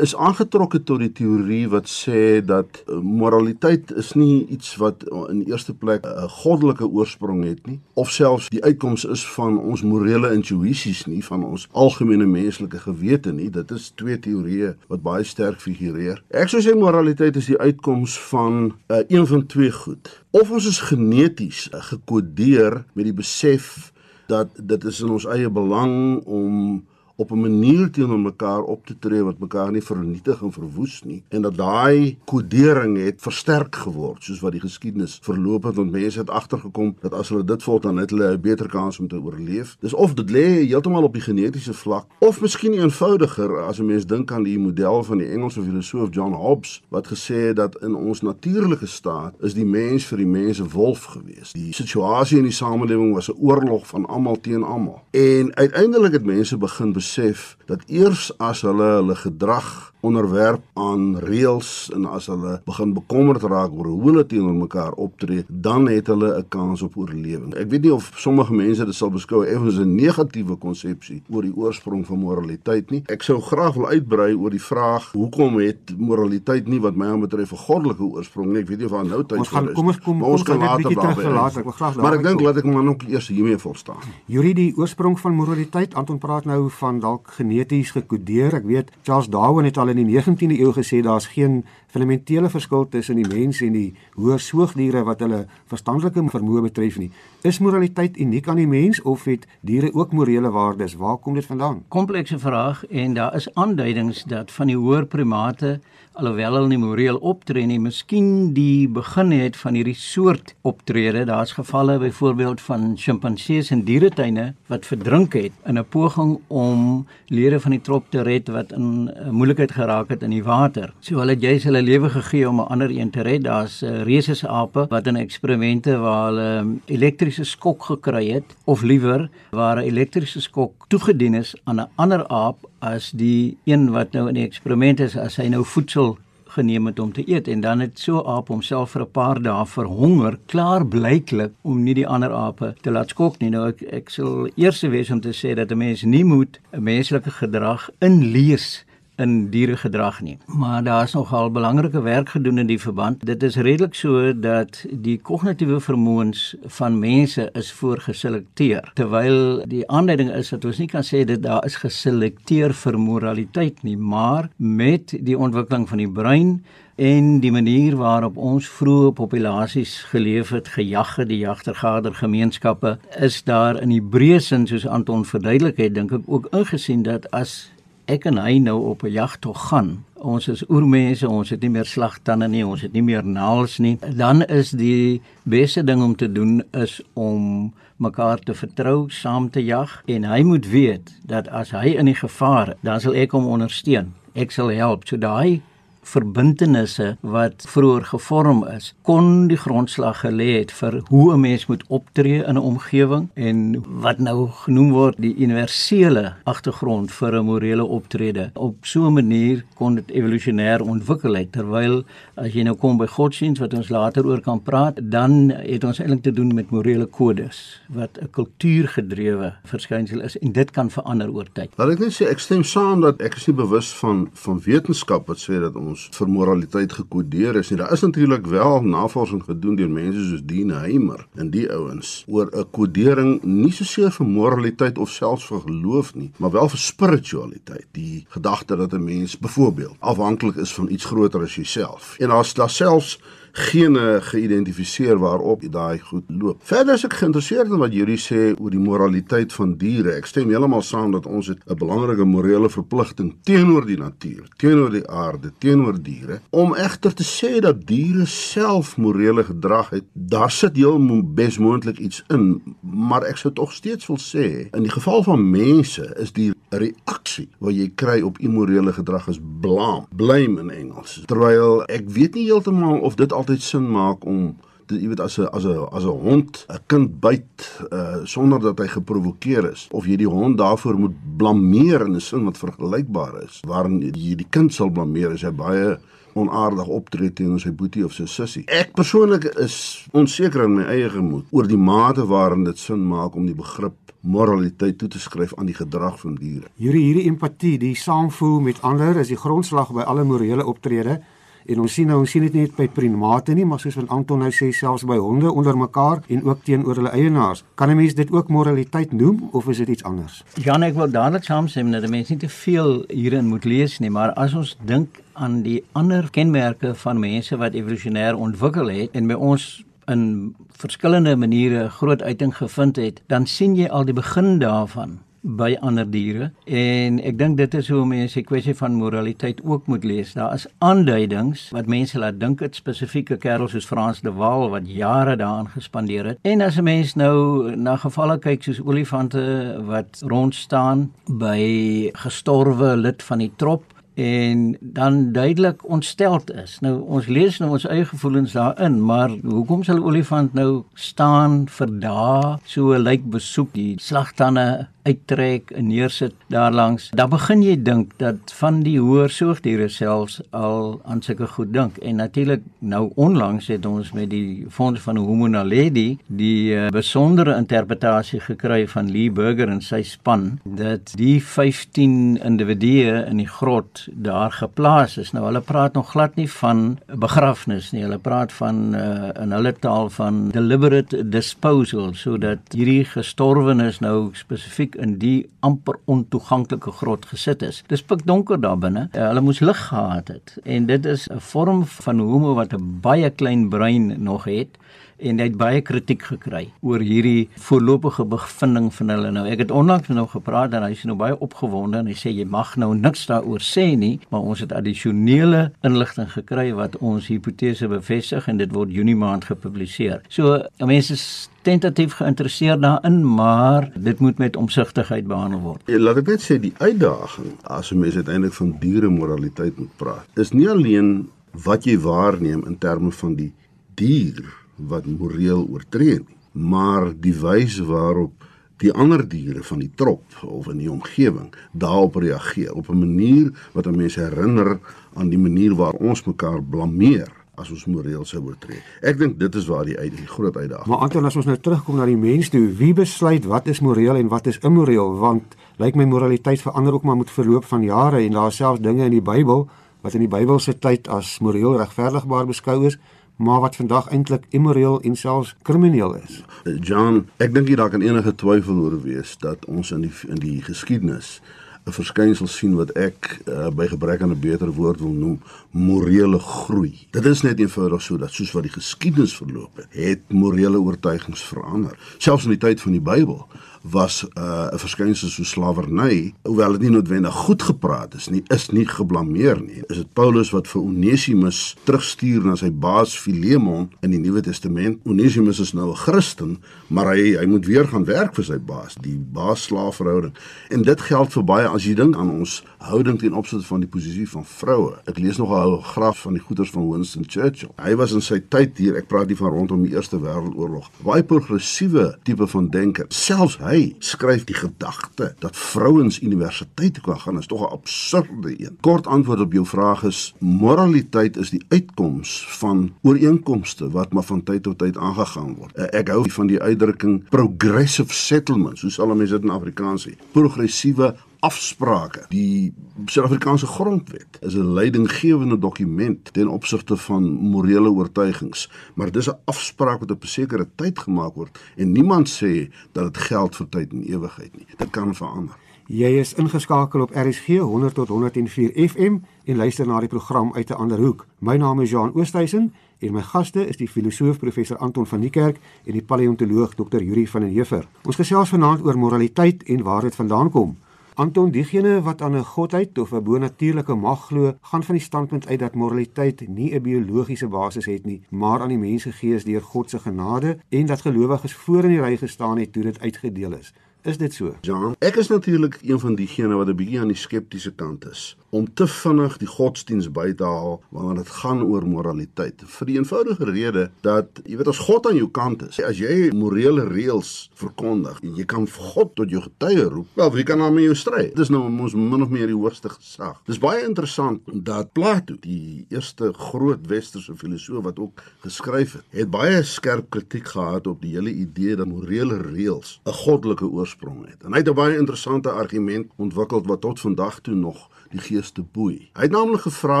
is 0.00 0.16
aangetrokke 0.16 0.82
tot 0.82 0.98
die 0.98 1.12
teorie 1.12 1.68
wat 1.68 1.86
sê 1.88 2.44
dat 2.44 2.82
eh, 2.86 2.94
moraliteit 3.00 3.92
is 3.96 4.14
nie 4.14 4.46
iets 4.46 4.76
wat 4.76 5.04
in 5.28 5.44
eerste 5.46 5.74
plek 5.74 6.06
'n 6.06 6.28
goddelike 6.28 6.86
oorsprong 6.86 7.44
het 7.44 7.66
nie, 7.66 7.80
of 7.94 8.10
selfs 8.10 8.48
die 8.48 8.64
uitkoms 8.64 9.04
is 9.04 9.26
van 9.26 9.58
ons 9.58 9.82
morele 9.82 10.32
intuïsies 10.32 11.06
nie, 11.06 11.24
van 11.24 11.44
ons 11.44 11.68
algemene 11.72 12.26
menslike 12.26 12.78
gewete 12.78 13.32
nie. 13.32 13.50
Dit 13.50 13.70
is 13.70 13.92
twee 13.94 14.18
teorieë 14.18 14.74
wat 14.88 15.02
baie 15.02 15.24
sterk 15.24 15.60
figureer. 15.60 16.22
Ek 16.30 16.48
sou 16.48 16.60
sê 16.60 16.74
moraliteit 16.74 17.36
is 17.36 17.46
die 17.46 17.58
uitkoms 17.58 18.18
van 18.18 18.74
uh, 18.88 18.96
een 19.08 19.26
van 19.26 19.46
twee 19.46 19.70
goed 19.70 20.23
of 20.34 20.50
ons 20.50 20.66
is 20.66 20.80
geneties 20.90 21.68
gekodeer 21.90 22.80
met 22.92 23.06
die 23.06 23.14
besef 23.14 23.92
dat 24.26 24.50
dit 24.58 24.84
is 24.90 24.98
in 25.04 25.12
ons 25.14 25.26
eie 25.30 25.50
belang 25.52 26.24
om 26.26 26.80
op 27.16 27.30
'n 27.30 27.40
manier 27.40 27.90
teenoor 27.90 28.20
mekaar 28.20 28.62
op 28.62 28.86
te 28.86 28.98
tree 28.98 29.22
wat 29.22 29.38
mekaar 29.38 29.70
nie 29.70 29.82
vernietig 29.82 30.42
en 30.42 30.52
verwoes 30.52 31.02
nie 31.04 31.22
en 31.28 31.42
dat 31.42 31.56
daai 31.56 32.18
kodering 32.24 32.96
het 32.96 33.20
versterk 33.20 33.74
geword 33.74 34.22
soos 34.22 34.40
wat 34.40 34.52
die 34.52 34.60
geskiedenis 34.60 35.18
verloop 35.22 35.62
het 35.62 35.74
want 35.74 35.90
mense 35.90 36.18
het 36.18 36.30
agtergekom 36.30 36.96
dat 37.00 37.14
as 37.14 37.28
hulle 37.28 37.44
dit 37.44 37.62
volg 37.62 37.82
dan 37.82 37.96
het 37.96 38.10
hulle 38.10 38.32
'n 38.32 38.40
beter 38.40 38.68
kans 38.68 38.98
om 38.98 39.08
te 39.08 39.20
oorleef. 39.20 39.76
Dis 39.80 39.94
of 39.94 40.14
dit 40.14 40.30
lê 40.30 40.66
heeltemal 40.66 41.02
op 41.02 41.12
die 41.12 41.22
genetiese 41.22 41.74
vlak 41.74 42.06
of 42.18 42.40
miskien 42.40 42.72
eenvoudiger 42.72 43.60
as 43.60 43.78
'n 43.78 43.86
mens 43.86 44.06
dink 44.06 44.32
aan 44.32 44.42
die 44.42 44.58
model 44.58 45.02
van 45.04 45.18
die 45.18 45.28
Engelse 45.28 45.62
filosoof 45.62 46.08
John 46.10 46.32
Hobbes 46.32 46.82
wat 46.88 47.06
gesê 47.06 47.34
het 47.34 47.56
dat 47.56 47.82
in 47.82 47.94
ons 47.94 48.20
natuurlike 48.20 48.86
staat 48.86 49.34
is 49.40 49.54
die 49.54 49.66
mens 49.66 50.04
vir 50.04 50.18
die 50.18 50.26
mense 50.26 50.68
wolf 50.68 51.04
gewees. 51.04 51.52
Die 51.52 51.72
situasie 51.72 52.38
in 52.38 52.44
die 52.44 52.52
samelewing 52.52 53.14
was 53.14 53.28
'n 53.30 53.38
oorlog 53.38 53.86
van 53.86 54.06
almal 54.06 54.40
teen 54.40 54.62
almal. 54.62 55.02
En 55.10 55.54
uiteindelik 55.54 56.12
het 56.12 56.24
mense 56.24 56.56
begin 56.56 56.92
besef 57.04 57.56
dat 57.68 57.84
eers 57.92 58.30
as 58.40 58.62
hulle 58.64 58.88
hulle 58.96 59.16
gedrag 59.20 59.92
onderwerp 60.04 60.62
aan 60.74 61.18
reëls 61.24 61.90
en 61.94 62.06
as 62.10 62.28
hulle 62.32 62.58
begin 62.66 62.94
bekommerd 62.96 63.42
raak 63.42 63.72
oor 63.76 63.90
hoe 63.92 64.02
hulle 64.08 64.24
teenoor 64.26 64.56
mekaar 64.58 64.96
optree, 65.00 65.44
dan 65.48 65.88
het 65.88 66.10
hulle 66.12 66.30
'n 66.38 66.48
kans 66.48 66.82
op 66.82 66.96
oorlewing. 66.96 67.54
Ek 67.54 67.70
weet 67.70 67.82
nie 67.82 67.94
of 67.94 68.12
sommige 68.16 68.54
mense 68.54 68.84
dit 68.84 68.94
sal 68.94 69.10
beskou 69.10 69.44
as 69.44 69.78
'n 69.78 69.94
negatiewe 69.94 70.56
konsepsie 70.56 71.22
oor 71.30 71.42
die 71.42 71.56
oorsprong 71.56 72.06
van 72.06 72.18
moraliteit 72.18 72.90
nie. 72.90 73.02
Ek 73.06 73.22
sou 73.22 73.40
graag 73.40 73.74
wil 73.74 73.86
uitbrei 73.86 74.34
oor 74.34 74.50
die 74.50 74.62
vraag 74.62 75.12
hoekom 75.12 75.58
het 75.58 75.98
moraliteit 75.98 76.66
nie 76.68 76.80
wat 76.80 76.96
my 76.96 77.06
aanbetref 77.06 77.52
'n 77.52 77.56
goddelike 77.56 78.02
oorsprong 78.02 78.52
nie. 78.52 78.60
Ek 78.60 78.68
weet 78.68 78.78
nie 78.78 78.86
of 78.86 78.92
aan 78.92 79.08
nou 79.08 79.24
tyd 79.24 79.38
ons 79.38 79.48
gaan 79.48 79.72
kom 79.72 79.86
ons 79.86 79.98
kom 79.98 80.22
ons 80.22 80.42
kan 80.42 80.58
later 80.58 80.94
terugverlaat. 80.94 81.56
Ek 81.56 81.64
wil 81.64 81.72
graag 81.72 81.96
Maar 81.96 82.14
ek 82.14 82.22
dink 82.22 82.40
laat 82.40 82.56
ek 82.56 82.64
maar 82.64 82.84
nog 82.84 82.96
eers 83.08 83.28
hiermee 83.28 83.58
volstaan. 83.58 84.02
Juridie 84.26 84.64
die 84.64 84.72
oorsprong 84.76 85.18
van 85.20 85.34
moraliteit, 85.36 85.94
Anton 85.98 86.18
praat 86.18 86.46
nou 86.48 86.68
van 86.78 87.00
dalk 87.02 87.34
geneties 87.36 87.92
gekodeer. 87.94 88.54
Ek 88.60 88.66
weet 88.68 88.92
Charles 89.02 89.28
Darwin 89.32 89.68
het 89.68 89.78
al 89.80 89.92
in 89.98 90.06
die 90.06 90.20
19de 90.20 90.58
eeu 90.60 90.72
gesê 90.72 91.00
daar's 91.02 91.26
geen 91.26 91.64
fundamentele 91.94 92.50
verskil 92.50 92.88
tussen 92.90 93.20
die 93.20 93.28
mens 93.28 93.60
en 93.62 93.74
die 93.76 93.94
hoër 94.18 94.42
soogdiere 94.42 95.04
wat 95.06 95.22
hulle 95.22 95.44
verstandelike 95.70 96.24
vermoë 96.32 96.64
betref 96.66 96.98
nie. 96.98 97.10
Is 97.46 97.60
moraliteit 97.62 98.18
uniek 98.18 98.48
aan 98.50 98.58
die 98.58 98.70
mens 98.70 99.02
of 99.02 99.28
het 99.30 99.46
diere 99.62 99.92
ook 99.94 100.12
morele 100.12 100.50
waardes? 100.50 100.96
Waar 100.98 101.20
kom 101.22 101.38
dit 101.38 101.46
vandaan? 101.46 101.84
Komplekse 101.94 102.38
vraag 102.42 102.82
en 102.90 103.14
daar 103.14 103.36
is 103.38 103.46
aanduidings 103.54 104.24
dat 104.26 104.50
van 104.50 104.72
die 104.72 104.78
hoër 104.78 105.06
primate 105.06 105.78
alhoewel 106.14 106.54
hulle 106.54 106.70
nie 106.70 106.78
moreel 106.78 107.16
optree 107.26 107.66
nie, 107.66 107.80
miskien 107.82 108.52
die 108.54 108.86
begin 108.86 109.32
het 109.34 109.56
van 109.58 109.74
hierdie 109.74 109.96
soort 109.98 110.52
optrede. 110.62 111.24
Daar's 111.26 111.56
gevalle 111.56 111.96
byvoorbeeld 111.98 112.62
van 112.62 112.92
sjimpansees 113.00 113.72
in 113.74 113.82
dieretuine 113.88 114.52
wat 114.70 114.86
verdrink 114.86 115.34
het 115.34 115.52
in 115.66 115.78
'n 115.78 115.84
poging 115.90 116.38
om 116.48 117.06
lede 117.28 117.58
van 117.60 117.74
die 117.74 117.80
trop 117.80 118.04
te 118.10 118.22
red 118.22 118.48
wat 118.48 118.72
in 118.72 119.10
uh, 119.10 119.30
moeilikheid 119.30 119.72
geraak 119.72 120.08
het 120.08 120.22
in 120.22 120.30
die 120.30 120.44
water. 120.44 120.94
So 121.00 121.18
hulle 121.18 121.34
het 121.34 121.42
juis 121.42 121.64
hulle 121.64 121.82
lewe 121.84 122.10
gegee 122.10 122.48
om 122.48 122.60
'n 122.60 122.68
ander 122.72 122.90
een 122.90 123.10
te 123.10 123.22
red. 123.22 123.44
Daar's 123.44 123.82
uh, 123.82 124.02
reuse 124.02 124.48
ape 124.48 124.86
wat 124.88 125.06
in 125.06 125.16
eksperimente 125.16 125.96
waar 125.96 126.26
hulle 126.26 126.58
um, 126.58 126.82
elektriese 126.86 127.44
skok 127.44 127.82
gekry 127.82 128.32
het 128.32 128.56
of 128.64 128.82
liewer 128.82 129.28
waar 129.50 129.76
'n 129.76 129.86
elektriese 129.86 130.40
skok 130.40 130.84
toegedien 130.88 131.34
is 131.34 131.54
aan 131.64 131.80
'n 131.80 131.88
ander 131.94 132.26
aap 132.28 132.68
as 132.78 133.10
die 133.10 133.56
een 133.64 133.90
wat 133.90 134.12
nou 134.12 134.28
in 134.28 134.34
die 134.34 134.46
eksperiment 134.46 135.00
is 135.00 135.16
as 135.16 135.36
hy 135.36 135.48
nou 135.48 135.64
voedsel 135.64 136.18
geneem 136.54 136.86
het 136.86 136.98
om 136.98 137.12
te 137.12 137.24
eet 137.30 137.48
en 137.48 137.60
dan 137.60 137.80
het 137.80 137.98
so 137.98 138.22
aap 138.22 138.48
homself 138.48 138.94
vir 138.94 139.02
'n 139.02 139.10
paar 139.10 139.42
dae 139.42 139.66
verhonger 139.66 140.38
klaar 140.46 140.86
blyklik 140.86 141.52
om 141.62 141.82
nie 141.82 141.94
die 141.94 142.06
ander 142.06 142.32
ape 142.32 142.74
te 142.82 142.90
laat 142.90 143.10
skok 143.14 143.38
nie 143.40 143.50
nou 143.50 143.68
ek 143.68 143.82
ek 144.00 144.10
sal 144.10 144.48
eers 144.56 144.82
wees 144.94 145.10
om 145.10 145.20
te 145.20 145.34
sê 145.40 145.54
dat 145.54 145.72
'n 145.72 145.78
mens 145.78 146.02
nie 146.02 146.24
moet 146.24 146.60
'n 146.72 146.82
menslike 146.82 147.30
gedrag 147.30 147.90
inlees 148.00 148.84
in 149.16 149.50
dieregedrag 149.50 150.20
nie. 150.20 150.38
Maar 150.46 150.82
daar's 150.84 151.12
nogal 151.12 151.50
belangrike 151.50 152.02
werk 152.02 152.28
gedoen 152.28 152.58
in 152.58 152.66
die 152.66 152.80
verband. 152.80 153.26
Dit 153.26 153.42
is 153.42 153.56
redelik 153.56 153.94
so 153.94 154.32
dat 154.32 154.84
die 154.90 155.18
kognitiewe 155.18 155.80
vermoëns 155.80 156.54
van 156.78 156.98
mense 156.98 157.48
is 157.52 157.72
voorgeselekteer, 157.72 158.90
terwyl 158.94 159.62
die 159.70 159.84
aanleiding 159.90 160.32
is 160.34 160.50
dat 160.54 160.64
ons 160.64 160.78
nie 160.82 160.90
kan 160.90 161.06
sê 161.06 161.24
dit 161.24 161.42
daar 161.42 161.64
is 161.64 161.78
geselekteer 161.82 162.74
vir 162.84 162.98
moraliteit 162.98 163.82
nie, 163.82 163.96
maar 163.96 164.50
met 164.56 165.14
die 165.20 165.38
ontwikkeling 165.38 165.88
van 165.88 166.02
die 166.02 166.10
brein 166.10 166.58
en 166.94 167.40
die 167.40 167.50
manier 167.50 167.96
waarop 167.98 168.36
ons 168.38 168.68
vroeë 168.70 169.10
populasies 169.18 169.96
geleef 170.12 170.52
het, 170.54 170.68
gejag 170.76 171.16
het, 171.18 171.28
die 171.28 171.40
jagtergader 171.42 172.14
gemeenskappe, 172.14 172.98
is 173.18 173.42
daar 173.42 173.80
in 173.82 173.90
die 173.90 174.02
breë 174.02 174.38
sin 174.38 174.66
soos 174.70 174.86
Anton 174.86 175.24
verduidelik 175.26 175.80
het, 175.82 175.94
dink 175.94 176.14
ek 176.14 176.28
ook 176.30 176.46
ingesien 176.54 177.02
dat 177.02 177.26
as 177.34 177.73
ek 178.10 178.26
en 178.28 178.38
hy 178.38 178.58
nou 178.58 178.78
op 178.90 179.02
'n 179.02 179.10
jagtog 179.10 179.68
gaan. 179.68 180.04
Ons 180.14 180.48
is 180.48 180.64
oermense, 180.68 181.28
ons 181.28 181.50
het 181.50 181.60
nie 181.60 181.70
meer 181.70 181.84
slagtande 181.84 182.48
nie, 182.48 182.66
ons 182.66 182.80
het 182.80 182.92
nie 182.92 183.02
meer 183.02 183.24
naels 183.24 183.78
nie. 183.78 183.98
Dan 184.16 184.42
is 184.42 184.70
die 184.70 185.20
beste 185.42 185.84
ding 185.84 186.02
om 186.02 186.16
te 186.16 186.32
doen 186.32 186.62
is 186.72 187.02
om 187.12 187.72
mekaar 187.96 188.38
te 188.38 188.54
vertrou, 188.54 189.10
saam 189.10 189.50
te 189.50 189.64
jag 189.64 190.02
en 190.06 190.24
hy 190.24 190.42
moet 190.42 190.68
weet 190.68 191.20
dat 191.22 191.48
as 191.48 191.70
hy 191.70 191.94
in 191.98 192.04
die 192.04 192.14
gevaar, 192.14 192.76
dan 192.80 193.00
sal 193.00 193.14
ek 193.14 193.30
hom 193.30 193.46
ondersteun. 193.46 194.12
Ek 194.34 194.50
sal 194.50 194.68
help. 194.68 195.06
So 195.06 195.16
daai 195.16 195.62
verbintenisse 196.04 197.16
wat 197.20 197.64
vroeër 197.68 198.04
gevorm 198.04 198.64
is, 198.68 198.92
kon 199.02 199.48
die 199.48 199.58
grondslag 199.58 200.20
gelê 200.24 200.50
het 200.58 200.72
vir 200.72 201.00
hoe 201.08 201.32
'n 201.34 201.40
mens 201.40 201.66
moet 201.66 201.84
optree 201.88 202.44
in 202.44 202.56
'n 202.56 202.66
omgewing 202.72 203.28
en 203.34 203.82
wat 204.00 204.18
nou 204.18 204.48
genoem 204.64 204.90
word 204.90 205.16
die 205.18 205.34
universele 205.36 206.34
agtergrond 206.44 207.12
vir 207.12 207.32
'n 207.34 207.44
morele 207.44 207.84
optrede. 207.84 208.50
Op 208.54 208.76
so 208.82 209.06
'n 209.06 209.12
manier 209.12 209.64
kon 209.74 209.94
dit 209.94 210.10
evolusionêr 210.10 210.80
ontwikkel 210.82 211.34
het 211.34 211.52
terwyl 211.52 212.04
as 212.34 212.52
jy 212.52 212.62
nou 212.62 212.74
kom 212.74 212.96
by 212.98 213.06
godsdienst 213.06 213.60
wat 213.60 213.74
ons 213.74 213.88
later 213.88 214.26
oor 214.26 214.40
kan 214.40 214.62
praat, 214.62 214.98
dan 215.02 215.50
het 215.50 215.84
ons 215.84 216.00
eintlik 216.00 216.22
te 216.22 216.32
doen 216.32 216.54
met 216.54 216.70
morele 216.70 217.06
kodes 217.06 217.80
wat 217.88 218.18
'n 218.22 218.30
kultuurgedrewe 218.30 219.52
verskynsel 219.64 220.20
is 220.20 220.38
en 220.38 220.52
dit 220.52 220.70
kan 220.70 220.90
verander 220.90 221.30
oor 221.30 221.46
tyd. 221.52 221.70
Laat 221.76 221.92
ek 221.92 221.98
net 221.98 222.12
sê 222.12 222.26
ek 222.30 222.38
stem 222.38 222.64
saam 222.64 223.00
dat 223.00 223.20
ek 223.20 223.36
is 223.36 223.46
nie 223.46 223.56
bewus 223.56 223.92
van 224.02 224.28
van 224.32 224.60
wetenskap 224.64 225.28
wat 225.30 225.38
sê 225.38 225.60
dat 225.60 225.76
ons 225.76 225.93
ons 225.94 226.08
vir 226.18 226.30
moraliteit 226.30 226.92
gekodeer 226.98 227.58
is 227.60 227.70
nie. 227.70 227.78
Daar 227.78 227.92
is 227.94 228.02
natuurlik 228.02 228.48
wel 228.50 228.82
navorsing 228.82 229.44
gedoen 229.46 229.76
deur 229.78 229.90
mense 229.90 230.24
soos 230.28 230.42
Dean 230.46 230.72
Heimer 230.74 231.24
en 231.38 231.52
die 231.54 231.66
ouens 231.70 232.24
oor 232.26 232.50
'n 232.50 232.66
kodering 232.74 233.42
nie 233.42 233.72
soseer 233.72 234.10
vir 234.10 234.26
moraliteit 234.26 234.98
of 234.98 235.10
selfs 235.10 235.46
vir 235.46 235.60
geloof 235.60 236.14
nie, 236.14 236.30
maar 236.38 236.50
wel 236.50 236.68
vir 236.68 236.78
spiritualiteit. 236.78 237.86
Die 237.92 238.26
gedagte 238.28 238.76
dat 238.76 238.92
'n 238.92 239.04
mens 239.04 239.38
byvoorbeeld 239.38 239.96
afhanklik 240.00 240.56
is 240.56 240.74
van 240.74 240.88
iets 240.90 241.04
groter 241.04 241.42
as 241.42 241.54
jouself. 241.54 242.16
En 242.18 242.28
daar's 242.28 242.54
daar 242.54 242.70
selfs 242.70 243.18
gene 243.54 244.18
geïdentifiseer 244.20 245.18
waarop 245.22 245.62
daai 245.70 245.98
goed 246.02 246.24
loop. 246.28 246.58
Verder 246.66 246.98
is 246.98 247.04
ek 247.06 247.14
geïnteresseerd 247.20 247.70
in 247.70 247.78
wat 247.78 247.94
Julie 247.94 248.18
sê 248.18 248.50
oor 248.58 248.72
die 248.74 248.82
moraliteit 248.82 249.54
van 249.54 249.76
diere. 249.78 250.16
Ek 250.18 250.26
stem 250.26 250.50
heeltemal 250.50 250.82
saam 250.82 251.14
dat 251.14 251.26
ons 251.26 251.50
'n 251.50 251.78
belangrike 251.78 252.24
morele 252.24 252.68
verpligting 252.68 253.34
teenoor 253.44 253.86
die 253.86 253.96
natuur, 253.96 254.48
teenoor 254.56 254.90
die 254.90 255.06
aarde, 255.08 255.52
teenoor 255.58 256.02
diere, 256.02 256.40
om 256.50 256.74
egter 256.74 257.14
te 257.14 257.22
sê 257.22 257.60
dat 257.60 257.86
diere 257.86 258.26
self 258.26 258.96
morele 258.96 259.44
gedrag 259.44 259.90
het. 259.90 260.04
Daar 260.12 260.50
sit 260.50 260.76
heel 260.76 260.98
besmoontlik 261.34 261.98
iets 261.98 262.24
in, 262.28 262.62
maar 262.80 263.22
ek 263.22 263.36
sou 263.36 263.52
tog 263.52 263.72
steeds 263.72 264.06
wil 264.06 264.18
sê 264.18 264.68
in 264.72 264.82
die 264.82 264.90
geval 264.90 265.22
van 265.22 265.50
mense 265.50 266.14
is 266.18 266.32
die 266.32 266.52
reaksie 266.74 267.48
wat 267.58 267.74
jy 267.76 267.88
kry 267.94 268.20
op 268.26 268.38
immorele 268.42 268.92
gedrag 268.92 269.28
is 269.28 269.38
blame, 269.60 270.06
blame 270.16 270.60
in 270.60 270.70
Engels. 270.70 271.20
Terwyl 271.30 271.82
ek 271.92 272.08
weet 272.16 272.34
nie 272.34 272.46
heeltemal 272.48 272.98
of 273.06 273.18
dit 273.20 273.32
altyd 273.44 273.62
sin 273.62 273.90
maak 273.92 274.24
om 274.24 274.54
dit 274.88 275.00
jy 275.00 275.08
weet 275.12 275.20
as 275.20 275.38
'n 275.38 275.48
as 275.52 275.64
'n 275.64 275.88
as 275.92 276.04
'n 276.04 276.18
hond 276.26 276.66
'n 276.68 276.80
kind 276.86 277.20
byt 277.20 277.52
uh 277.92 278.24
sonder 278.24 278.60
dat 278.60 278.78
hy 278.78 278.88
geprovokeer 278.88 279.72
is 279.72 279.88
of 279.90 280.06
jy 280.06 280.16
die 280.16 280.28
hond 280.28 280.58
daarvoor 280.58 280.98
moet 280.98 281.16
blameer 281.36 282.00
in 282.06 282.16
'n 282.16 282.20
sin 282.20 282.44
wat 282.44 282.58
vergelykbaar 282.58 283.44
is 283.44 283.60
waarin 283.66 284.00
jy 284.00 284.34
die 284.34 284.50
kind 284.50 284.72
sal 284.72 284.90
blameer 284.90 285.32
as 285.32 285.42
hy 285.42 285.50
baie 285.50 285.98
onaardig 286.34 286.86
optree 286.86 287.32
teenoor 287.32 287.60
sy 287.60 287.70
boetie 287.70 288.04
of 288.04 288.12
sy 288.12 288.26
sussie. 288.26 288.64
Ek 288.66 288.92
persoonlik 288.92 289.44
is 289.44 290.06
onseker 290.12 290.64
in 290.64 290.74
my 290.74 290.84
eie 290.84 291.10
gemoed 291.10 291.46
oor 291.50 291.66
die 291.66 291.78
mate 291.78 292.26
waarin 292.26 292.64
dit 292.64 292.78
sin 292.78 293.06
maak 293.06 293.36
om 293.36 293.46
die 293.46 293.54
begrip 293.54 293.94
moraliteit 294.20 294.98
toe 294.98 295.08
te 295.08 295.20
skryf 295.20 295.54
aan 295.54 295.66
die 295.66 295.76
gedrag 295.76 296.18
van 296.20 296.34
diere. 296.34 296.66
Hierdie 296.80 297.04
hierdie 297.04 297.28
empatie, 297.28 297.78
die 297.78 297.94
saamvoel 297.94 298.60
met 298.60 298.82
ander 298.82 299.16
is 299.16 299.28
die 299.28 299.36
grondslag 299.36 299.92
by 299.92 300.02
alle 300.02 300.24
morele 300.24 300.64
optrede. 300.64 301.20
En 301.64 301.80
ons 301.80 301.92
sien 301.92 302.08
nou 302.08 302.18
ons 302.20 302.30
sien 302.30 302.42
dit 302.44 302.56
net 302.58 302.74
by 302.76 302.84
primate 302.92 303.54
nie, 303.56 303.64
maar 303.64 303.80
soos 303.80 303.96
wat 303.96 304.10
Anton 304.12 304.42
nou 304.44 304.50
sê 304.52 304.68
selfs 304.76 305.06
by 305.08 305.16
honde 305.16 305.48
onder 305.48 305.76
mekaar 305.80 306.20
en 306.28 306.42
ook 306.44 306.60
teenoor 306.66 307.00
hulle 307.00 307.12
eienaars. 307.16 307.64
Kan 307.74 307.90
'n 307.90 307.96
mens 307.96 308.14
dit 308.14 308.30
ook 308.30 308.48
moraliteit 308.48 309.12
noem 309.12 309.48
of 309.52 309.68
is 309.68 309.78
dit 309.78 309.88
iets 309.88 310.04
anders? 310.04 310.44
Jan, 310.54 310.82
ek 310.82 310.94
wil 310.94 311.10
dadelik 311.10 311.44
saamstem 311.44 311.90
dat 311.90 312.08
mense 312.08 312.32
nie 312.32 312.40
te 312.40 312.48
veel 312.48 313.04
hierin 313.08 313.46
moet 313.46 313.64
lees 313.64 313.98
nie, 313.98 314.10
maar 314.10 314.32
as 314.32 314.54
ons 314.54 314.76
dink 314.84 315.08
aan 315.32 315.62
die 315.62 315.84
ander 315.92 316.30
kenmerke 316.30 316.94
van 316.94 317.18
mense 317.18 317.56
wat 317.56 317.74
evolusionêr 317.74 318.36
ontwikkel 318.36 318.90
het 318.90 319.10
en 319.12 319.26
by 319.26 319.34
ons 319.34 319.84
in 320.06 320.54
verskillende 320.70 321.36
maniere 321.36 321.88
groot 321.88 322.22
uiting 322.22 322.56
gevind 322.56 322.96
het, 322.96 323.22
dan 323.26 323.46
sien 323.46 323.76
jy 323.76 323.88
al 323.88 324.04
die 324.04 324.14
begin 324.14 324.58
daarvan 324.58 325.18
by 325.44 325.74
ander 325.84 326.06
diere 326.08 326.50
en 326.64 327.20
ek 327.20 327.36
dink 327.38 327.58
dit 327.60 327.74
is 327.76 327.90
hoe 327.92 328.04
mense 328.08 328.38
die 328.40 328.46
kwessie 328.48 328.74
van 328.78 328.96
moraliteit 328.96 329.60
ook 329.64 329.86
moet 329.92 330.04
lees. 330.04 330.32
Daar 330.34 330.54
is 330.56 330.66
aanduidings 330.78 331.68
wat 331.76 331.90
mense 331.90 332.18
laat 332.18 332.40
dink 332.40 332.64
dit 332.64 332.76
spesifieke 332.76 333.36
kerels 333.36 333.76
soos 333.76 333.88
Frans 333.88 334.22
de 334.24 334.32
Waal 334.32 334.70
wat 334.72 334.88
jare 334.88 335.36
daaraan 335.36 335.68
gespandeer 335.74 336.32
het. 336.32 336.38
En 336.42 336.60
as 336.60 336.78
'n 336.78 336.84
mens 336.84 337.14
nou 337.14 337.76
na 337.76 337.96
gevalle 337.96 338.38
kyk 338.38 338.62
soos 338.62 338.80
olifante 338.80 339.76
wat 339.84 340.22
rond 340.24 340.54
staan 340.54 341.12
by 341.28 342.10
gestorwe 342.12 342.96
lid 342.96 343.22
van 343.22 343.38
die 343.38 343.52
trop 343.56 343.84
en 344.14 344.76
dan 344.80 345.32
duidelik 345.32 345.88
ontsteld 345.88 346.52
is. 346.52 346.78
Nou 346.80 347.00
ons 347.00 347.26
lees 347.26 347.58
nou 347.58 347.70
ons 347.70 347.86
eie 347.86 348.04
gevoelens 348.04 348.52
daarin, 348.52 349.04
maar 349.04 349.30
hoekom 349.42 349.82
sal 349.82 350.02
olifant 350.04 350.54
nou 350.54 350.84
staan 350.94 351.64
vir 351.68 351.90
dae 352.00 352.56
so 352.64 352.98
lyk 352.98 353.26
besoek 353.30 353.72
die 353.74 353.94
slagtande 353.98 354.88
uittrek 355.04 355.70
en 355.70 355.86
neersit 355.92 356.34
daarlangs, 356.52 357.10
dan 357.16 357.30
begin 357.32 357.62
jy 357.64 357.76
dink 357.82 358.14
dat 358.20 358.52
van 358.58 358.80
die 358.84 358.96
hoër 359.00 359.32
soogdiere 359.32 359.88
selfs 359.92 360.40
al 360.56 361.00
aan 361.04 361.22
sulke 361.24 361.48
goed 361.54 361.72
dink. 361.74 361.98
En 362.00 362.20
natuurlik 362.22 362.64
nou 362.78 363.10
onlangs 363.20 363.68
het 363.72 363.86
ons 363.86 364.12
met 364.16 364.30
die 364.32 364.66
fonds 364.70 365.00
van 365.04 365.20
Homo 365.20 365.48
naledi 365.50 366.18
die 366.26 366.74
uh, 366.74 366.88
besondere 366.94 367.56
interpretasie 367.58 368.40
gekry 368.40 368.84
van 368.88 369.10
Lee 369.12 369.30
Burger 369.30 369.68
en 369.68 369.82
sy 369.84 370.02
span 370.08 370.58
dat 370.64 371.12
die 371.20 371.36
15 371.42 372.38
individue 372.40 373.20
in 373.28 373.42
die 373.42 373.48
grot 373.48 374.06
daar 374.08 374.52
geplaas 374.54 375.18
is. 375.20 375.34
Nou 375.36 375.44
hulle 375.48 375.62
praat 375.64 375.94
nog 375.98 376.12
glad 376.14 376.36
nie 376.40 376.48
van 376.50 376.98
begrafnis 377.06 377.92
nie. 377.92 378.04
Hulle 378.06 378.20
praat 378.22 378.52
van 378.56 378.82
uh, 378.96 379.30
in 379.40 379.52
hulle 379.54 379.74
taal 379.84 380.10
van 380.14 380.48
deliberate 380.54 381.24
disposal 381.28 382.14
sodat 382.18 382.72
hierdie 382.76 383.04
gestorwenes 383.08 384.00
nou 384.04 384.30
spesifiek 384.38 384.93
in 384.96 385.18
die 385.18 385.46
amper 385.60 385.98
ontoeganklike 386.04 386.92
grot 386.92 387.26
gesit 387.26 387.62
is. 387.62 387.82
Dis 387.88 388.02
pikdonker 388.02 388.60
daar 388.60 388.78
binne. 388.78 389.08
Uh, 389.12 389.28
hulle 389.28 389.44
moes 389.44 389.60
lig 389.60 389.80
gehad 389.88 390.28
het 390.28 390.58
en 390.64 390.86
dit 390.86 391.06
is 391.06 391.28
'n 391.30 391.40
vorm 391.40 391.84
van 391.84 392.18
homo 392.18 392.54
wat 392.54 392.72
'n 392.72 393.00
baie 393.00 393.30
klein 393.30 393.68
brein 393.68 394.22
nog 394.22 394.44
het 394.44 394.78
en 395.24 395.40
hy 395.40 395.48
het 395.48 395.56
baie 395.60 395.80
kritiek 395.84 396.22
gekry 396.28 396.66
oor 396.84 397.02
hierdie 397.04 397.48
voorlopige 397.66 398.26
bevinding 398.28 398.90
van 398.94 399.12
hulle. 399.14 399.32
Nou 399.34 399.46
ek 399.50 399.64
het 399.64 399.74
onlangs 399.74 400.10
met 400.10 400.20
hom 400.20 400.30
gepraat 400.32 400.76
en 400.76 400.86
hy 400.86 400.92
is 400.94 401.04
nou 401.08 401.16
baie 401.20 401.36
opgewonde 401.44 402.02
en 402.02 402.10
hy 402.10 402.16
sê 402.18 402.32
jy 402.34 402.46
mag 402.48 402.74
nou 402.80 402.92
niks 402.98 403.26
daaroor 403.30 403.64
sê 403.64 403.86
nie, 403.98 404.18
maar 404.30 404.44
ons 404.44 404.62
het 404.64 404.74
addisionele 404.76 405.70
inligting 405.86 406.30
gekry 406.34 406.70
wat 406.76 406.98
ons 407.00 407.30
hipotese 407.32 407.88
bevestig 407.90 408.48
en 408.50 408.60
dit 408.60 408.72
word 408.74 408.92
Junie 408.94 409.16
maand 409.18 409.46
gepubliseer. 409.48 410.22
So 410.28 410.60
mense 410.84 411.18
tentatief 411.64 412.18
geïnteresseerd 412.20 412.82
daarin, 412.82 413.22
maar 413.24 413.88
dit 413.96 414.18
moet 414.20 414.38
met 414.38 414.56
omsigtigheid 414.56 415.26
behandel 415.26 415.62
word. 415.64 415.86
Ja, 415.88 415.98
laat 415.98 416.20
ek 416.20 416.34
net 416.34 416.44
sê 416.44 416.58
die 416.60 416.74
uitdaging 416.78 417.56
as 417.62 417.92
'n 417.92 417.98
mens 417.98 418.16
uiteindelik 418.16 418.52
van 418.52 418.76
diere 418.80 419.08
moraliteit 419.08 419.78
moet 419.78 419.96
praat, 419.96 420.26
is 420.36 420.52
nie 420.52 420.68
alleen 420.68 421.30
wat 421.64 421.84
jy 421.84 421.98
waarneem 421.98 422.66
in 422.66 422.78
terme 422.78 423.10
van 423.12 423.34
die 423.34 423.52
dier 423.94 424.63
wat 424.76 425.06
moreel 425.06 425.66
oortree 425.70 426.18
nie, 426.18 426.38
maar 426.54 427.12
die 427.18 427.34
wyse 427.34 427.84
waarop 427.84 428.44
die 428.82 428.92
ander 428.92 429.22
diere 429.28 429.62
van 429.62 429.80
die 429.82 429.90
trop 429.94 430.22
of 430.42 430.68
in 430.70 430.82
die 430.82 430.90
omgewing 430.90 431.52
daarop 431.72 432.16
reageer 432.22 432.72
op 432.74 432.88
'n 432.88 432.98
manier 432.98 433.50
wat 433.72 433.90
mense 433.90 434.20
herinner 434.20 434.78
aan 435.14 435.28
die 435.28 435.38
manier 435.38 435.74
waar 435.74 435.92
ons 435.92 436.24
mekaar 436.24 436.62
blameer 436.62 437.32
as 437.54 437.70
ons 437.70 437.84
moreel 437.86 438.24
sou 438.24 438.42
oortree. 438.42 438.82
Ek 439.02 439.18
dink 439.18 439.38
dit 439.38 439.54
is 439.54 439.66
waar 439.66 439.84
die 439.84 439.98
uit 439.98 440.16
die 440.16 440.26
groot 440.26 440.56
uitdaging. 440.56 440.86
Maar 440.90 440.98
Anton 441.06 441.24
as 441.24 441.36
ons 441.36 441.46
nou 441.46 441.56
terugkom 441.56 441.96
na 441.96 442.06
die 442.06 442.18
mens 442.18 442.48
toe, 442.48 442.66
wie 442.78 442.92
besluit 442.92 443.44
wat 443.44 443.66
is 443.66 443.80
moreel 443.80 444.16
en 444.16 444.28
wat 444.28 444.46
is 444.46 444.58
immoreel? 444.58 445.14
Want 445.18 445.54
lyk 445.76 445.94
my 445.94 446.04
moraliteit 446.04 446.60
verander 446.60 446.92
ook 446.92 447.02
maar 447.02 447.16
met 447.16 447.30
verloop 447.30 447.64
van 447.64 447.82
jare 447.82 448.24
en 448.24 448.32
daar 448.32 448.52
selfs 448.52 448.80
dinge 448.80 449.04
in 449.04 449.10
die 449.10 449.22
Bybel 449.22 449.68
wat 450.00 450.14
in 450.14 450.20
die 450.20 450.28
Bybelse 450.28 450.78
tyd 450.78 451.08
as 451.08 451.38
moreel 451.40 451.78
regverdigbaar 451.78 452.46
beskou 452.46 452.84
is 452.86 452.98
maar 453.36 453.60
wat 453.60 453.76
vandag 453.76 454.08
eintlik 454.08 454.44
immoreel 454.48 455.00
en 455.00 455.16
selfs 455.16 455.56
krimineel 455.62 456.14
is. 456.14 456.44
John, 456.80 457.26
ek 457.36 457.54
dink 457.54 457.68
jy 457.68 457.76
daar 457.76 457.90
kan 457.90 458.04
enige 458.04 458.34
twyfel 458.34 458.80
oor 458.86 458.96
wees 459.02 459.36
dat 459.42 459.64
ons 459.66 459.90
in 459.90 460.06
die 460.06 460.14
in 460.28 460.40
die 460.40 460.62
geskiedenis 460.62 461.40
'n 461.84 461.92
verskynsel 461.92 462.46
sien 462.48 462.74
wat 462.78 462.94
ek 462.96 463.40
uh, 463.44 463.68
by 463.68 463.84
gebrek 463.92 464.22
aan 464.22 464.32
'n 464.32 464.40
beter 464.40 464.70
woord 464.72 465.00
wil 465.00 465.12
noem 465.12 465.40
morele 465.70 466.38
groei. 466.38 467.06
Dit 467.10 467.24
is 467.24 467.42
net 467.42 467.60
eenvoudig 467.60 468.02
so 468.02 468.16
dat 468.16 468.32
soos 468.32 468.52
wat 468.52 468.62
die 468.62 468.72
geskiedenis 468.72 469.36
verloop 469.36 469.76
het, 469.76 469.86
het 469.90 470.32
morele 470.32 470.80
oortuigings 470.80 471.44
verander. 471.44 471.98
Selfs 472.18 472.44
in 472.44 472.56
die 472.56 472.58
tyd 472.58 472.80
van 472.80 472.92
die 472.92 473.04
Bybel 473.04 473.46
was 473.90 474.24
uh, 474.38 474.42
'n 474.42 474.74
uh, 474.74 474.78
verskynsel 474.80 475.28
so 475.28 475.44
slawerny, 475.44 476.34
hoewel 476.42 476.72
dit 476.72 476.80
nie 476.80 476.90
noodwendig 476.90 477.34
goed 477.34 477.62
gepraat 477.62 478.14
is 478.14 478.28
nie, 478.28 478.42
is 478.48 478.70
nie 478.70 478.86
geblameer 478.88 479.60
nie. 479.60 479.82
Is 479.86 479.96
dit 479.96 480.12
Paulus 480.12 480.50
wat 480.50 480.68
vir 480.68 480.80
Onesimus 480.82 481.76
terugstuur 481.84 482.44
na 482.44 482.56
sy 482.56 482.70
baas 482.72 483.12
Filemon 483.18 483.90
in 484.00 484.10
die 484.10 484.20
Nuwe 484.20 484.40
Testament? 484.40 485.02
Onesimus 485.04 485.60
is 485.60 485.72
nou 485.72 485.90
'n 485.90 485.96
Christen, 485.96 486.58
maar 486.88 487.12
hy 487.12 487.36
hy 487.36 487.46
moet 487.46 487.66
weer 487.66 487.84
gaan 487.86 488.04
werk 488.04 488.34
vir 488.34 488.44
sy 488.44 488.58
baas, 488.58 488.96
die 489.00 489.18
baas-slaafverhouding. 489.18 490.32
En 490.70 490.82
dit 490.82 491.00
geld 491.00 491.32
vir 491.32 491.44
baie 491.44 491.68
as 491.68 491.84
jy 491.84 491.94
dink 491.94 492.16
aan 492.16 492.30
ons 492.30 492.62
houding 492.78 493.18
ten 493.18 493.32
opsigte 493.32 493.66
van 493.66 493.80
die 493.80 493.88
posisie 493.88 494.28
van 494.28 494.44
vroue. 494.44 494.96
Ek 495.04 495.18
lees 495.18 495.36
nog 495.36 495.50
'n 495.52 495.82
graf 495.82 496.20
van 496.20 496.32
die 496.32 496.42
goeters 496.42 496.70
van 496.70 496.88
Winston 496.90 497.24
Churchill. 497.26 497.70
Hy 497.76 497.94
was 497.96 498.12
in 498.12 498.20
sy 498.20 498.40
tyd 498.48 498.78
hier, 498.78 498.96
ek 498.96 499.08
praat 499.08 499.26
nie 499.26 499.36
van 499.36 499.50
rondom 499.50 499.82
die 499.82 499.92
Eerste 499.92 500.20
Wêreldoorlog, 500.20 500.90
baie 501.04 501.22
progressiewe 501.22 502.18
tipe 502.22 502.46
van 502.46 502.70
denker. 502.70 503.04
Selfs 503.08 503.58
hy 503.58 503.73
hy 503.74 503.94
skryf 503.98 504.44
die 504.48 504.56
gedagte 504.56 505.32
dat 505.42 505.56
vrouens 505.58 506.20
universiteit 506.22 507.00
kan 507.04 507.18
gaan 507.20 507.38
is 507.38 507.50
tog 507.50 507.64
'n 507.66 507.72
absurde 507.72 508.54
een. 508.58 508.76
Kort 508.80 509.06
antwoord 509.06 509.40
op 509.40 509.52
jou 509.52 509.66
vraag 509.66 510.04
is 510.04 510.34
moraliteit 510.38 511.36
is 511.36 511.50
die 511.50 511.64
uitkoms 511.68 512.46
van 512.58 512.92
ooreenkomste 513.02 513.90
wat 513.90 514.12
maar 514.12 514.22
van 514.22 514.42
tyd 514.42 514.62
tot 514.62 514.78
tyd 514.78 514.96
aangegaan 514.96 515.54
word. 515.54 515.74
Eh, 515.74 515.98
ek 516.00 516.08
hou 516.08 516.30
van 516.30 516.46
die 516.46 516.60
uitdrukking 516.60 517.28
progressive 517.28 518.12
settlements, 518.12 518.82
hoe 518.82 518.90
sal 518.90 519.14
mense 519.14 519.32
dit 519.32 519.42
in 519.42 519.50
Afrikaans 519.50 520.08
sê? 520.08 520.12
Progressiewe 520.32 521.14
afsprake. 521.44 522.24
Die 522.28 522.72
Suid-Afrikaanse 523.04 523.66
grondwet 523.66 524.38
is 524.40 524.54
'n 524.54 524.72
leidinggewende 524.72 525.58
dokument 525.58 526.32
ten 526.32 526.48
opsigte 526.48 526.96
van 526.96 527.22
morele 527.32 527.90
oortuigings, 527.90 528.70
maar 528.94 529.12
dis 529.12 529.28
'n 529.28 529.38
afspraak 529.44 529.98
wat 530.00 530.10
op 530.10 530.22
'n 530.22 530.26
sekere 530.26 530.66
tyd 530.74 530.98
gemaak 530.98 531.34
word 531.34 531.58
en 531.76 531.92
niemand 531.92 532.28
sê 532.42 532.72
dat 532.92 533.04
dit 533.04 533.22
geld 533.22 533.56
vir 533.56 533.68
tyd 533.68 533.92
en 533.92 534.02
ewigheid 534.02 534.56
nie. 534.56 534.66
Dit 534.76 534.90
kan 534.90 535.14
verander. 535.14 535.56
Jy 535.86 536.18
is 536.18 536.34
ingeskakel 536.34 537.00
op 537.00 537.10
RSG 537.12 537.46
100 537.46 537.94
tot 537.94 538.08
104 538.08 538.88
FM 538.88 539.16
en 539.44 539.56
luister 539.56 539.86
na 539.86 539.98
die 540.00 540.08
program 540.08 540.54
uit 540.54 540.70
'n 540.70 540.72
ander 540.72 540.98
hoek. 540.98 541.26
My 541.38 541.56
naam 541.56 541.80
is 541.80 541.90
Johan 541.90 542.14
Oosthuizen 542.14 542.72
en 542.98 543.12
my 543.12 543.22
gaste 543.22 543.66
is 543.66 543.76
die 543.76 543.88
filosoof 543.88 544.38
professor 544.38 544.76
Anton 544.76 545.06
van 545.06 545.20
die 545.20 545.30
Kerk 545.30 545.56
en 545.84 545.92
die 545.92 546.02
paleontoloog 546.02 546.74
Dr. 546.74 547.02
Yuri 547.02 547.26
van 547.26 547.40
den 547.40 547.50
Heever. 547.50 547.86
Ons 548.02 548.16
gesels 548.16 548.48
vanaand 548.48 548.84
oor 548.84 548.98
moraliteit 548.98 549.62
en 549.62 549.82
waar 549.82 550.00
dit 550.00 550.14
vandaan 550.14 550.50
kom. 550.50 550.76
Anton, 551.16 551.50
diegene 551.54 552.00
wat 552.02 552.22
aan 552.22 552.34
'n 552.36 552.44
godheid 552.44 552.98
of 552.98 553.12
'n 553.12 553.22
bonatuurlike 553.22 553.94
mag 553.94 554.26
glo, 554.26 554.56
gaan 554.60 554.82
van 554.82 554.94
die 554.94 555.04
standpunt 555.04 555.46
uit 555.46 555.58
dat 555.58 555.74
moraliteit 555.74 556.48
nie 556.48 556.74
'n 556.74 556.82
biologiese 556.82 557.48
basis 557.48 557.86
het 557.86 558.04
nie, 558.04 558.22
maar 558.30 558.60
aan 558.60 558.68
die 558.68 558.78
mens 558.78 559.02
gegee 559.02 559.34
is 559.34 559.44
deur 559.44 559.62
God 559.62 559.90
se 559.90 559.98
genade 559.98 560.58
en 560.68 560.86
dat 560.86 561.00
gelowiges 561.00 561.54
voor 561.54 561.84
in 561.84 561.90
die 561.90 562.00
ry 562.00 562.16
gestaan 562.16 562.58
het 562.58 562.72
toe 562.72 562.82
dit 562.82 563.00
uitgedeel 563.00 563.52
is. 563.52 563.72
Is 564.02 564.18
dit 564.18 564.34
so? 564.34 564.54
Ja, 564.60 564.94
ek 564.98 565.16
is 565.16 565.28
natuurlik 565.28 565.78
een 565.82 566.00
van 566.00 566.14
diegene 566.14 566.54
wat 566.54 566.68
'n 566.68 566.76
bietjie 566.76 567.00
aan 567.00 567.08
die 567.08 567.16
skeptiese 567.16 567.74
kant 567.74 568.06
is 568.10 568.36
om 568.54 568.66
te 568.78 568.86
vinnig 568.90 569.36
die 569.42 569.48
godsdiens 569.50 570.08
by 570.14 570.28
te 570.38 570.46
haal 570.46 570.80
wanneer 570.94 571.22
dit 571.22 571.32
gaan 571.40 571.62
oor 571.62 571.86
moraliteit. 571.88 572.62
Vir 572.76 572.90
die 572.90 572.96
eenvoudige 572.98 573.48
rede 573.50 573.84
dat 574.06 574.40
jy 574.44 574.58
weet 574.60 574.70
as 574.72 574.82
God 574.86 575.08
aan 575.10 575.18
jou 575.18 575.28
kant 575.34 575.64
is, 575.68 575.80
as 575.82 576.00
jy 576.00 576.30
morele 576.36 576.86
reëls 576.88 577.32
verkondig 577.58 578.20
en 578.22 578.34
jy 578.38 578.46
kan 578.50 578.66
God 578.74 579.14
tot 579.18 579.30
jou 579.32 579.42
getuie 579.44 579.86
roep, 579.90 580.10
wel 580.18 580.32
wie 580.34 580.46
kan 580.46 580.62
dan 580.62 580.74
met 580.74 580.88
jou 580.88 580.98
stry? 580.98 581.28
Dit 581.34 581.44
is 581.46 581.52
nou 581.54 581.62
ons 581.68 581.96
min 581.98 582.24
of 582.24 582.32
meer 582.32 582.50
die 582.50 582.58
hoogste 582.58 582.92
gesag. 582.92 583.40
Dis 583.48 583.60
baie 583.62 583.84
interessant 583.86 584.42
dat 584.66 584.92
Plato, 584.94 585.36
die 585.42 585.86
eerste 585.92 586.32
groot 586.50 586.86
westerse 586.90 587.34
filosoof 587.38 587.84
wat 587.84 587.98
ook 588.02 588.22
geskryf 588.44 588.98
het, 588.98 589.08
het 589.22 589.30
baie 589.32 589.62
skerp 589.66 590.10
kritiek 590.14 590.46
gehad 590.54 590.86
op 590.90 591.02
die 591.02 591.14
hele 591.16 591.32
idee 591.32 591.76
dat 591.78 591.90
morele 591.90 592.38
reëls 592.42 593.00
'n 593.04 593.18
goddelike 593.24 593.66
oor 593.66 593.84
oorsprong 593.84 594.24
het. 594.28 594.42
En 594.44 594.52
hy 594.52 594.58
het 594.62 594.68
'n 594.68 594.74
baie 594.74 594.98
interessante 594.98 595.50
argument 595.50 596.06
ontwikkel 596.16 596.62
wat 596.62 596.80
tot 596.80 597.00
vandag 597.00 597.40
toe 597.40 597.54
nog 597.54 597.88
die 598.14 598.22
gees 598.22 598.52
te 598.54 598.62
boei. 598.62 599.10
Hy 599.16 599.26
het 599.26 599.34
naamlik 599.34 599.64
gevra, 599.66 600.00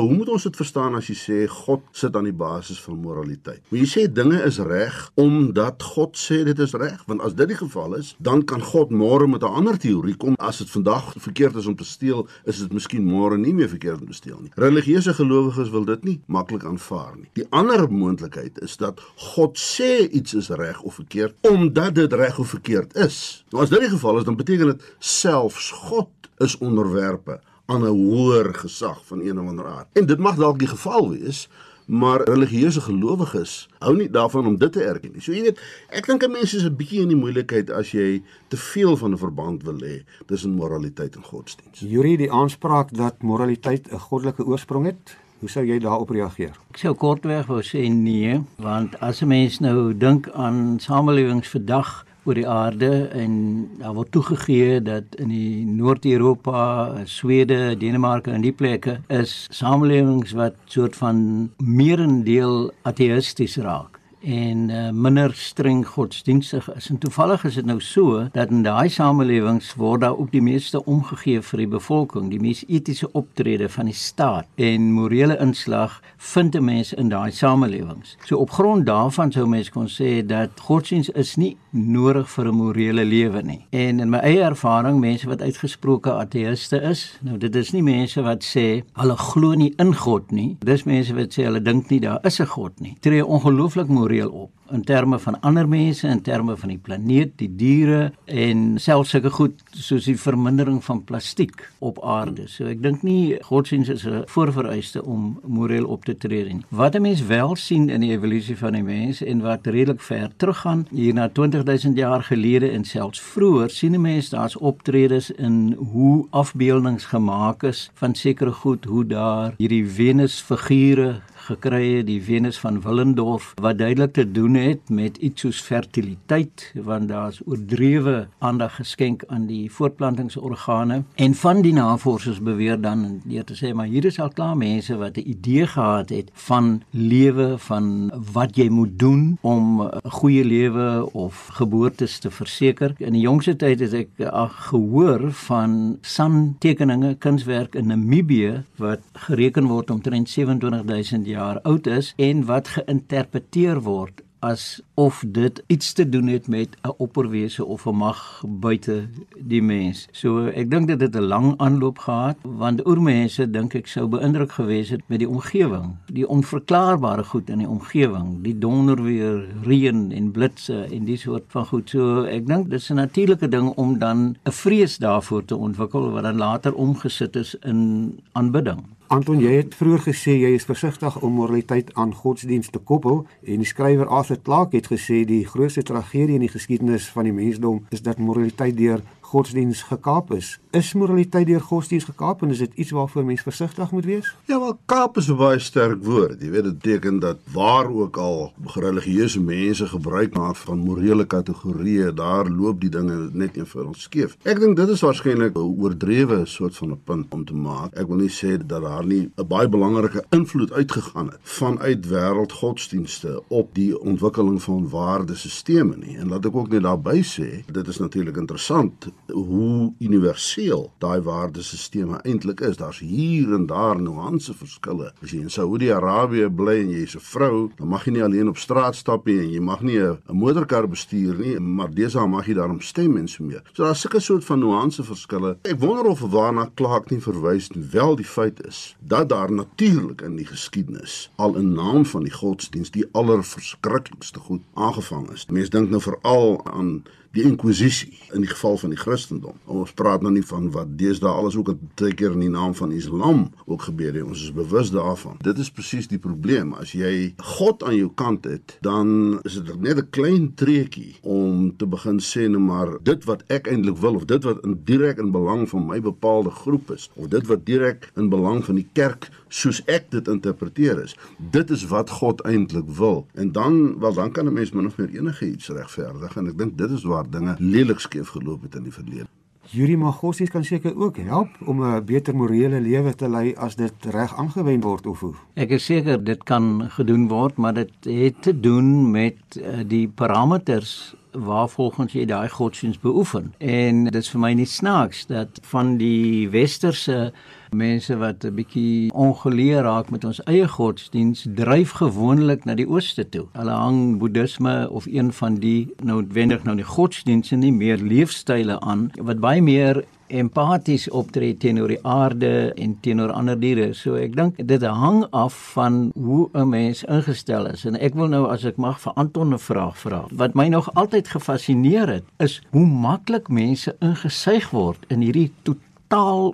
hoe 0.00 0.14
moet 0.14 0.30
ons 0.32 0.46
dit 0.48 0.56
verstaan 0.58 0.96
as 0.98 1.08
jy 1.10 1.16
sê 1.18 1.38
God 1.52 1.84
sit 1.96 2.16
aan 2.16 2.28
die 2.28 2.36
basis 2.36 2.80
van 2.82 3.00
moraliteit? 3.02 3.60
Moet 3.70 3.84
jy 3.84 3.88
sê 3.92 4.04
dinge 4.12 4.40
is 4.46 4.60
reg 4.64 4.96
omdat 5.20 5.84
God 5.94 6.16
sê 6.18 6.40
dit 6.48 6.58
is 6.64 6.74
reg? 6.78 7.00
Want 7.10 7.24
as 7.26 7.36
dit 7.38 7.50
die 7.50 7.58
geval 7.58 7.98
is, 7.98 8.14
dan 8.24 8.44
kan 8.48 8.64
God 8.64 8.92
môre 8.94 9.28
met 9.28 9.42
'n 9.42 9.54
ander 9.60 9.78
teorie 9.78 10.16
kom. 10.16 10.34
As 10.38 10.58
dit 10.58 10.70
vandag 10.70 11.14
verkeerd 11.18 11.56
is 11.56 11.66
om 11.66 11.76
te 11.76 11.84
steel, 11.84 12.28
is 12.44 12.58
dit 12.58 12.72
miskien 12.72 13.04
môre 13.04 13.38
nie 13.38 13.54
meer 13.54 13.68
verkeerd 13.68 14.00
om 14.00 14.06
te 14.06 14.14
steel 14.14 14.40
nie. 14.40 14.50
Religieuse 14.54 15.14
gelowiges 15.14 15.70
wil 15.70 15.84
dit 15.84 16.04
nie 16.04 16.20
maklik 16.26 16.64
aanvaar 16.64 17.16
nie. 17.16 17.30
Die 17.32 17.46
ander 17.50 17.90
moontlikheid 17.90 18.58
is 18.62 18.76
dat 18.76 19.00
God 19.16 19.58
sê 19.58 20.08
iets 20.10 20.34
is 20.34 20.48
reg 20.48 20.82
of 20.82 20.94
verkeerd 20.94 21.34
omdat 21.40 21.94
dit 21.94 22.12
reg 22.12 22.38
of 22.38 22.48
verkeerd 22.48 22.96
is. 22.96 23.44
Nou 23.50 23.62
as 23.62 23.70
dit 23.70 23.80
die 23.80 23.88
geval 23.88 24.18
is, 24.18 24.24
dan 24.24 24.36
beteken 24.36 24.66
dit 24.66 24.82
selfs 24.98 25.70
God 25.70 26.08
is 26.38 26.58
onderwerpe 26.58 27.40
aan 27.68 27.84
'n 27.84 27.96
hoër 28.00 28.54
gesag 28.54 29.06
van 29.06 29.20
een 29.20 29.40
of 29.40 29.46
ander 29.46 29.66
aard. 29.66 29.86
En 29.92 30.06
dit 30.06 30.18
mag 30.18 30.36
dalk 30.36 30.58
die 30.58 30.68
geval 30.68 31.10
wees, 31.10 31.48
maar 31.86 32.22
religieuse 32.22 32.80
gelowiges 32.80 33.68
hou 33.78 33.96
nie 33.96 34.10
daarvan 34.10 34.46
om 34.46 34.56
dit 34.58 34.72
te 34.72 34.82
erken 34.82 35.12
nie. 35.12 35.20
So 35.20 35.32
jy 35.32 35.42
weet, 35.42 35.60
ek 35.88 36.06
dink 36.06 36.24
'n 36.24 36.30
mens 36.30 36.54
is 36.54 36.64
'n 36.64 36.76
bietjie 36.76 37.00
in 37.00 37.08
die 37.08 37.16
moeilikheid 37.16 37.70
as 37.70 37.90
jy 37.92 38.22
te 38.48 38.56
veel 38.56 38.96
van 38.96 39.12
'n 39.12 39.18
verband 39.18 39.62
wil 39.62 39.78
hê 39.80 40.04
tussen 40.26 40.50
moraliteit 40.54 41.16
en 41.16 41.22
godsdiens. 41.22 41.80
Jury 41.80 42.16
die 42.16 42.32
aanspraak 42.32 42.92
dat 42.96 43.22
moraliteit 43.22 43.92
'n 43.92 43.98
goddelike 43.98 44.44
oorsprong 44.44 44.86
het, 44.86 45.16
hoe 45.38 45.48
sou 45.48 45.64
jy 45.64 45.78
daarop 45.78 46.10
reageer? 46.10 46.56
Ek 46.70 46.76
sou 46.76 46.94
kortweg 46.94 47.46
wou 47.46 47.62
sê 47.62 47.88
nee, 47.92 48.40
want 48.56 49.00
as 49.00 49.22
'n 49.22 49.28
mens 49.28 49.58
nou 49.60 49.96
dink 49.96 50.30
aan 50.30 50.80
samelewings 50.80 51.48
vandag 51.48 52.04
oor 52.28 52.36
die 52.36 52.48
aarde 52.48 53.08
en 53.16 53.36
daar 53.80 53.94
word 53.96 54.12
toegegee 54.12 54.80
dat 54.84 55.16
in 55.16 55.30
die 55.32 55.64
Noord-Europa, 55.64 56.60
Swede, 57.08 57.72
Denemarke 57.80 58.34
en 58.36 58.44
die 58.44 58.52
plekke 58.52 58.98
is 59.08 59.46
samelewings 59.54 60.34
wat 60.36 60.58
soort 60.68 60.96
van 61.00 61.22
meerendeel 61.56 62.68
ateïsties 62.88 63.56
raak 63.64 63.97
en 64.20 64.68
uh, 64.68 64.90
minder 64.90 65.34
streng 65.34 65.86
godsdienstig 65.86 66.74
is. 66.74 66.88
En 66.88 66.98
toevallig 66.98 67.44
is 67.44 67.54
dit 67.54 67.64
nou 67.64 67.80
so 67.80 68.28
dat 68.32 68.50
in 68.50 68.62
daai 68.62 68.88
samelewings 68.88 69.74
word 69.74 70.00
daar 70.00 70.18
ook 70.18 70.30
die 70.32 70.42
meeste 70.42 70.84
omgegee 70.84 71.42
vir 71.42 71.58
die 71.58 71.68
bevolking, 71.68 72.30
die 72.30 72.40
mees 72.40 72.64
etiese 72.68 73.10
optrede 73.12 73.68
van 73.68 73.90
die 73.90 73.94
staat 73.94 74.46
en 74.56 74.92
morele 74.92 75.38
inslag 75.38 76.00
vind 76.16 76.54
'n 76.54 76.64
mens 76.64 76.92
in 76.92 77.08
daai 77.08 77.30
samelewings. 77.30 78.16
So 78.24 78.36
op 78.36 78.50
grond 78.50 78.86
daarvan 78.86 79.32
sou 79.32 79.46
mens 79.46 79.70
kon 79.70 79.88
sê 79.88 80.26
dat 80.26 80.50
godsdienst 80.60 81.10
is 81.14 81.36
nie 81.36 81.56
nodig 81.70 82.30
vir 82.30 82.48
'n 82.48 82.54
morele 82.54 83.04
lewe 83.04 83.42
nie. 83.42 83.66
En 83.70 84.00
in 84.00 84.10
my 84.10 84.18
eie 84.18 84.42
ervaring, 84.42 85.00
mense 85.00 85.28
wat 85.28 85.42
uitgesproke 85.42 86.12
ateïste 86.12 86.82
is, 86.82 87.18
nou 87.22 87.38
dit 87.38 87.54
is 87.54 87.72
nie 87.72 87.82
mense 87.82 88.22
wat 88.22 88.44
sê 88.44 88.82
hulle 88.92 89.16
glo 89.16 89.54
nie 89.54 89.74
in 89.78 89.94
God 89.94 90.30
nie. 90.30 90.56
Dis 90.64 90.84
mense 90.84 91.14
wat 91.14 91.32
sê 91.32 91.44
hulle 91.44 91.62
dink 91.62 91.90
nie 91.90 92.00
daar 92.00 92.18
is 92.24 92.40
'n 92.40 92.46
God 92.46 92.80
nie. 92.80 92.96
Tree 93.00 93.26
ongelooflik 93.26 93.88
moreel 94.08 94.30
op 94.30 94.50
in 94.70 94.84
terme 94.84 95.18
van 95.18 95.40
ander 95.40 95.68
mense, 95.68 96.08
in 96.08 96.20
terme 96.20 96.56
van 96.56 96.68
die 96.68 96.78
planeet, 96.78 97.30
die 97.40 97.48
diere 97.56 98.12
en 98.24 98.76
selfs 98.80 99.14
sulke 99.14 99.30
goed 99.32 99.62
soos 99.72 100.04
die 100.04 100.16
vermindering 100.20 100.82
van 100.84 101.00
plastiek 101.08 101.62
op 101.80 102.02
aarde. 102.04 102.44
So 102.52 102.68
ek 102.68 102.82
dink 102.84 103.04
nie 103.06 103.38
godsdienst 103.48 103.90
is 103.94 104.04
'n 104.04 104.24
voorvereiste 104.28 105.02
om 105.04 105.40
moreel 105.44 105.86
op 105.86 106.04
te 106.04 106.16
tree 106.16 106.44
nie. 106.44 106.64
Wat 106.68 106.94
'n 106.94 107.02
mens 107.02 107.22
wel 107.26 107.56
sien 107.56 107.88
in 107.88 108.00
die 108.00 108.10
evolusie 108.10 108.56
van 108.56 108.72
die 108.72 108.82
mens 108.82 109.22
en 109.22 109.40
wat 109.40 109.66
redelik 109.66 110.00
ver 110.00 110.30
teruggaan 110.36 110.86
hier 110.90 111.14
na 111.14 111.28
20000 111.28 111.96
jaar 111.96 112.22
gelede 112.22 112.70
en 112.70 112.84
selfs 112.84 113.20
vroeër, 113.20 113.70
sien 113.70 113.94
'n 113.94 114.00
mens 114.00 114.28
daar's 114.28 114.56
optredes 114.56 115.30
in 115.30 115.76
hoe 115.78 116.26
afbeeldings 116.30 117.04
gemaak 117.04 117.62
is 117.62 117.90
van 117.94 118.14
sekere 118.14 118.52
goed, 118.52 118.84
hoe 118.84 119.06
daar 119.06 119.54
hierdie 119.56 119.86
Venus 119.86 120.40
figure 120.40 121.20
gekry 121.48 121.82
het, 121.96 122.06
die 122.08 122.20
Venus 122.22 122.58
van 122.62 122.80
Willendorf 122.84 123.52
wat 123.62 123.78
duidelik 123.78 124.12
te 124.16 124.26
doen 124.30 124.54
het 124.54 124.90
met 124.92 125.16
iets 125.16 125.46
soos 125.46 125.60
fertiliteit 125.64 126.72
want 126.74 127.08
daar's 127.08 127.40
oordrewe 127.46 128.28
aandag 128.38 128.76
geskenk 128.80 129.24
aan 129.28 129.46
die 129.48 129.70
voortplantingsorgane 129.72 131.02
en 131.14 131.34
van 131.34 131.62
die 131.62 131.72
navorsers 131.72 132.40
beweer 132.44 132.80
dan 132.80 133.20
deur 133.24 133.44
te 133.48 133.56
sê 133.58 133.72
maar 133.74 133.90
hier 133.90 134.04
is 134.08 134.20
al 134.20 134.32
klaar 134.34 134.56
mense 134.56 134.96
wat 134.96 135.16
'n 135.16 135.28
idee 135.28 135.66
gehad 135.66 136.08
het 136.08 136.30
van 136.48 136.82
lewe 136.90 137.58
van 137.58 138.10
wat 138.32 138.56
jy 138.56 138.68
moet 138.68 138.98
doen 138.98 139.38
om 139.40 139.82
'n 139.82 140.10
goeie 140.10 140.44
lewe 140.44 141.08
of 141.12 141.46
geboortes 141.46 142.18
te 142.18 142.30
verseker. 142.30 142.94
In 142.98 143.12
die 143.12 143.20
jongste 143.20 143.56
tyd 143.56 143.80
het 143.80 143.92
ek 143.92 144.08
ag 144.30 144.68
gehoor 144.68 145.32
van 145.32 145.98
santekeninge 146.00 147.14
kunswerk 147.14 147.74
in 147.74 147.86
Namibië 147.86 148.64
wat 148.76 149.00
gereken 149.12 149.66
word 149.66 149.90
omtrent 149.90 150.28
27000 150.28 151.26
jaar 151.26 151.37
jaar 151.38 151.60
oud 151.62 151.86
is 151.86 152.12
en 152.16 152.44
wat 152.50 152.74
geïnterpreteer 152.76 153.82
word 153.86 154.24
asof 154.38 155.22
dit 155.26 155.62
iets 155.66 155.92
te 155.92 156.08
doen 156.08 156.26
het 156.26 156.46
met 156.48 156.76
'n 156.82 156.94
opperwese 156.96 157.64
of 157.64 157.86
'n 157.86 157.94
mag 157.96 158.42
buite 158.46 159.08
die 159.38 159.62
mens. 159.62 160.08
So 160.12 160.46
ek 160.46 160.70
dink 160.70 160.86
dit 160.86 161.00
het 161.00 161.16
'n 161.16 161.22
lang 161.22 161.54
aanloop 161.56 161.98
gehad 161.98 162.36
want 162.42 162.86
oormense 162.86 163.50
dink 163.50 163.74
ek 163.74 163.86
sou 163.86 164.06
beïndruk 164.06 164.52
gewees 164.52 164.88
het 164.88 165.02
met 165.06 165.18
die 165.18 165.28
omgewing, 165.28 165.96
die 166.06 166.28
onverklaarbare 166.28 167.24
goed 167.24 167.50
in 167.50 167.58
die 167.58 167.68
omgewing, 167.68 168.42
die 168.42 168.58
donderweer, 168.58 169.46
reën 169.62 170.12
en 170.12 170.30
blitse 170.30 170.86
en 170.90 171.04
die 171.04 171.16
soort 171.16 171.44
van 171.48 171.66
goed. 171.66 171.90
So 171.90 172.24
ek 172.24 172.46
dink 172.46 172.70
dis 172.70 172.90
'n 172.90 172.94
natuurlike 172.94 173.48
ding 173.48 173.68
om 173.76 173.98
dan 173.98 174.36
'n 174.44 174.52
vrees 174.52 174.98
daarvoor 174.98 175.44
te 175.44 175.56
ontwikkel 175.56 176.10
wat 176.10 176.22
dan 176.22 176.36
later 176.36 176.74
omgesit 176.74 177.36
is 177.36 177.54
in 177.54 178.20
aanbidding. 178.32 178.97
Anton, 179.08 179.38
jy 179.40 179.54
het 179.56 179.72
vroeër 179.72 180.02
gesê 180.04 180.34
jy 180.36 180.50
is 180.52 180.66
versigtig 180.68 181.14
om 181.24 181.38
moraliteit 181.38 181.94
aan 181.96 182.10
godsdienst 182.12 182.74
te 182.74 182.80
koppel 182.90 183.22
en 183.40 183.62
die 183.62 183.68
skrywer 183.70 184.10
Arthur 184.12 184.36
Clarke 184.44 184.76
het 184.76 184.90
gesê 184.92 185.22
die 185.24 185.46
grootste 185.48 185.80
tragedie 185.88 186.36
in 186.36 186.44
die 186.44 186.52
geskiedenis 186.52 187.06
van 187.14 187.24
die 187.24 187.32
mensdom 187.32 187.78
is 187.88 188.04
dat 188.04 188.20
moraliteit 188.20 188.76
deur 188.76 189.00
godsdiens 189.28 189.82
gekaap 189.82 190.32
is. 190.32 190.58
Is 190.70 190.94
moraliteit 190.96 191.46
deur 191.46 191.60
godsdiens 191.60 192.04
gekaap 192.08 192.42
en 192.42 192.52
is 192.54 192.62
dit 192.64 192.74
iets 192.74 192.90
waarvoor 192.96 193.24
mens 193.24 193.42
versigtig 193.44 193.90
moet 193.92 194.04
wees? 194.08 194.34
Ja, 194.48 194.60
wel 194.60 194.78
kaap 194.86 195.16
is 195.16 195.28
'n 195.28 195.36
baie 195.36 195.58
sterk 195.58 196.04
woord. 196.04 196.40
Jy 196.40 196.50
weet 196.50 196.64
dit 196.64 196.78
beteken 196.78 197.18
dat 197.18 197.38
waar 197.52 197.90
ook 197.92 198.16
al 198.16 198.52
religieuse 198.74 199.40
mense 199.40 199.86
gebruik 199.86 200.34
maak 200.34 200.56
van 200.56 200.78
morele 200.78 201.24
kategorieë, 201.24 202.14
daar 202.14 202.48
loop 202.50 202.80
die 202.80 202.90
dinge 202.90 203.28
net 203.32 203.56
eenvoudig 203.56 203.96
skeef. 203.96 204.36
Ek 204.42 204.60
dink 204.60 204.76
dit 204.76 204.88
is 204.88 205.00
waarskynlik 205.00 205.56
'n 205.56 205.74
oordrewe 205.82 206.46
soort 206.46 206.76
van 206.76 206.90
'n 206.90 207.00
punt 207.04 207.34
om 207.34 207.44
te 207.44 207.54
maak. 207.54 207.92
Ek 207.94 208.06
wil 208.06 208.16
nie 208.16 208.30
sê 208.30 208.56
dat 208.66 208.82
daar 208.82 209.06
nie 209.06 209.30
'n 209.36 209.46
baie 209.46 209.68
belangrike 209.68 210.24
invloed 210.30 210.72
uitgegaan 210.72 211.26
het 211.26 211.38
vanuit 211.42 212.06
wêreldgodsdienste 212.06 213.42
op 213.48 213.74
die 213.74 214.00
ontwikkeling 214.00 214.62
van 214.62 214.88
waardesisteme 214.88 215.96
nie. 215.96 216.16
En 216.16 216.28
laat 216.28 216.46
ek 216.46 216.56
ook 216.56 216.68
net 216.68 216.82
daarby 216.82 217.22
sê, 217.22 217.64
dit 217.72 217.88
is 217.88 217.98
natuurlik 217.98 218.36
interessant 218.36 219.08
hoe 219.32 219.92
universeel 219.98 220.92
daai 220.98 221.20
waardesisteme 221.20 222.20
eintlik 222.22 222.60
is. 222.60 222.76
Daar's 222.76 222.98
hier 222.98 223.52
en 223.54 223.66
daar 223.66 224.00
nuance 224.00 224.54
verskille. 224.54 225.12
As 225.22 225.30
jy 225.30 225.42
in 225.44 225.50
Saudi-Arabië 225.50 226.48
bly 226.50 226.78
en 226.82 226.90
jy's 226.90 227.16
'n 227.16 227.20
vrou, 227.20 227.70
dan 227.76 227.88
mag 227.88 228.04
jy 228.04 228.12
nie 228.12 228.24
alleen 228.24 228.48
op 228.48 228.58
straat 228.58 228.96
stap 228.96 229.26
nie 229.26 229.38
en 229.38 229.50
jy 229.50 229.60
mag 229.60 229.82
nie 229.82 229.98
'n 229.98 230.18
motorkar 230.32 230.88
bestuur 230.88 231.38
nie, 231.38 231.58
maar 231.60 231.90
deesdae 231.90 232.26
mag 232.26 232.46
jy 232.46 232.54
daarom 232.54 232.80
stem 232.80 233.16
en 233.16 233.28
so 233.28 233.44
meer. 233.44 233.62
So 233.72 233.84
daar's 233.84 234.00
sulke 234.00 234.20
soort 234.20 234.44
van 234.44 234.58
nuance 234.58 235.02
verskille. 235.02 235.56
Ek 235.62 235.80
wonder 235.80 236.06
of 236.06 236.20
waarna 236.20 236.70
Clark 236.74 237.10
nie 237.10 237.20
verwys 237.20 237.70
nie. 237.70 237.84
Wel 237.92 238.16
die 238.16 238.24
feit 238.24 238.66
is 238.66 238.96
dat 239.00 239.28
daar 239.28 239.52
natuurlik 239.52 240.20
in 240.20 240.36
die 240.36 240.46
geskiedenis 240.46 241.30
al 241.36 241.56
in 241.56 241.72
naam 241.72 242.04
van 242.04 242.22
die 242.22 242.32
godsdiens 242.32 242.90
die 242.90 243.04
allerverskriklikste 243.12 244.40
goed 244.40 244.62
aangevang 244.74 245.30
is. 245.30 245.46
Mense 245.46 245.70
dink 245.70 245.90
nou 245.90 246.00
veral 246.00 246.60
aan 246.66 247.02
die 247.36 247.44
inkwisisie 247.44 248.12
in 248.32 248.40
die 248.40 248.50
geval 248.50 248.76
van 248.80 248.92
die 248.94 248.98
Christendom. 248.98 249.56
Ons 249.64 249.92
praat 249.96 250.22
nou 250.24 250.32
nie 250.32 250.44
van 250.46 250.70
wat 250.74 250.94
deesdae 251.00 251.30
alles 251.30 251.56
ook 251.58 251.74
baie 251.98 252.14
keer 252.16 252.34
in 252.36 252.44
die 252.46 252.52
naam 252.52 252.74
van 252.74 252.92
Islam 252.92 253.48
ook 253.66 253.88
gebeur 253.88 254.14
het. 254.14 254.24
Ons 254.24 254.46
is 254.48 254.54
bewus 254.54 254.90
daarvan. 254.94 255.36
Dit 255.44 255.58
is 255.58 255.70
presies 255.70 256.08
die 256.08 256.20
probleem. 256.22 256.72
As 256.78 256.94
jy 256.96 257.34
God 257.56 257.84
aan 257.84 257.96
jou 257.98 258.10
kant 258.14 258.48
het, 258.48 258.76
dan 258.84 259.38
is 259.48 259.58
dit 259.60 259.80
net 259.80 259.98
'n 259.98 260.10
klein 260.10 260.54
treukie 260.54 261.16
om 261.22 261.76
te 261.76 261.86
begin 261.86 262.18
sê 262.20 262.48
nou 262.48 262.60
maar 262.60 262.98
dit 263.02 263.24
wat 263.24 263.44
ek 263.48 263.68
eintlik 263.68 263.96
wil 263.96 264.14
of 264.14 264.24
dit 264.24 264.44
wat 264.44 264.64
in 264.64 264.80
direk 264.84 265.18
in 265.18 265.30
belang 265.30 265.68
van 265.68 265.86
my 265.86 266.00
bepaalde 266.00 266.50
groep 266.50 266.90
is 266.90 267.10
of 267.14 267.28
dit 267.28 267.46
wat 267.46 267.66
direk 267.66 268.10
in 268.16 268.28
belang 268.28 268.64
van 268.64 268.74
die 268.74 268.88
kerk 268.92 269.30
soos 269.48 269.82
ek 269.86 270.10
dit 270.10 270.28
interpreteer 270.28 271.02
is. 271.04 271.16
Dit 271.36 271.70
is 271.70 271.86
wat 271.88 272.10
God 272.10 272.40
eintlik 272.40 272.88
wil. 272.98 273.26
En 273.34 273.52
dan 273.52 273.98
wel 274.00 274.14
dan 274.14 274.32
kan 274.32 274.46
'n 274.46 274.52
mens 274.52 274.72
min 274.72 274.86
of 274.86 274.96
meer 274.96 275.08
enige 275.08 275.50
iets 275.50 275.68
regverdig 275.68 276.36
en 276.36 276.46
ek 276.46 276.58
dink 276.58 276.78
dit 276.78 276.90
is 276.90 277.02
waar 277.02 277.17
dinge 277.26 277.56
lelik 277.58 277.98
skeef 277.98 278.28
geloop 278.28 278.62
het 278.62 278.74
in 278.74 278.82
die 278.82 278.92
verlede. 278.92 279.26
Yuri 279.70 279.96
Magosies 279.96 280.48
kan 280.48 280.64
seker 280.64 280.96
ook 280.96 281.16
help 281.16 281.48
om 281.64 281.82
'n 281.84 282.04
beter 282.04 282.36
morele 282.36 282.80
lewe 282.80 283.14
te 283.14 283.28
lei 283.28 283.54
as 283.54 283.76
dit 283.76 283.92
reg 284.00 284.36
aangewend 284.36 284.84
word 284.84 285.06
of 285.06 285.20
hoe. 285.20 285.34
Ek 285.54 285.70
is 285.70 285.84
seker 285.84 286.24
dit 286.24 286.44
kan 286.44 286.90
gedoen 286.90 287.28
word, 287.28 287.56
maar 287.56 287.74
dit 287.74 287.92
het 288.00 288.42
te 288.42 288.60
doen 288.60 289.10
met 289.10 289.36
uh, 289.56 289.84
die 289.86 290.08
parameters 290.08 291.14
waar 291.32 291.68
volgens 291.68 292.12
jy 292.12 292.24
daai 292.24 292.48
godsdienst 292.48 293.00
beoefen. 293.00 293.54
En 293.58 294.04
dit 294.04 294.14
is 294.14 294.30
vir 294.30 294.40
my 294.40 294.52
nie 294.52 294.66
snaaks 294.66 295.26
dat 295.26 295.60
van 295.62 295.96
die 295.96 296.48
westerse 296.48 297.32
mense 297.70 298.16
wat 298.16 298.44
'n 298.44 298.54
bietjie 298.54 299.12
ongeleer 299.12 299.82
raak 299.82 300.10
met 300.10 300.24
ons 300.24 300.40
eie 300.44 300.68
godsdiens 300.68 301.46
dryf 301.54 301.90
gewoonlik 301.90 302.64
na 302.64 302.74
die 302.74 302.88
ooste 302.88 303.28
toe. 303.28 303.46
Hulle 303.52 303.70
hang 303.70 304.18
boeddhisme 304.18 304.90
of 304.90 305.06
een 305.06 305.32
van 305.32 305.54
die 305.54 305.88
noodwendig 306.02 306.64
nou 306.64 306.76
die 306.76 306.84
godsdienste 306.84 307.56
nie 307.56 307.72
meer 307.72 307.96
leefstyle 307.96 308.80
aan 308.80 309.10
wat 309.20 309.40
baie 309.40 309.62
meer 309.62 310.04
empaties 310.28 311.08
optree 311.10 311.56
teenoor 311.56 311.92
die 311.92 312.00
aarde 312.06 312.72
en 312.76 312.96
teenoor 313.00 313.32
ander 313.32 313.58
diere. 313.60 313.92
So 313.96 314.18
ek 314.20 314.36
dink 314.36 314.60
dit 314.68 314.82
hang 314.82 315.24
af 315.36 315.56
van 315.74 316.10
hoe 316.14 316.48
'n 316.54 316.68
mens 316.68 317.04
ingestel 317.04 317.66
is. 317.66 317.84
En 317.84 317.98
ek 318.00 318.14
wil 318.14 318.28
nou 318.28 318.46
as 318.48 318.64
ek 318.64 318.76
mag 318.76 319.00
vir 319.00 319.12
Anton 319.12 319.54
'n 319.54 319.58
vraag 319.58 319.98
vra. 319.98 320.26
Wat 320.30 320.54
my 320.54 320.68
nog 320.68 320.94
altyd 320.94 321.28
gefassineer 321.28 322.08
het, 322.08 322.24
is 322.38 322.62
hoe 322.70 322.86
maklik 322.86 323.48
mense 323.48 323.96
ingesuig 324.00 324.70
word 324.70 325.04
in 325.08 325.20
hierdie 325.20 325.52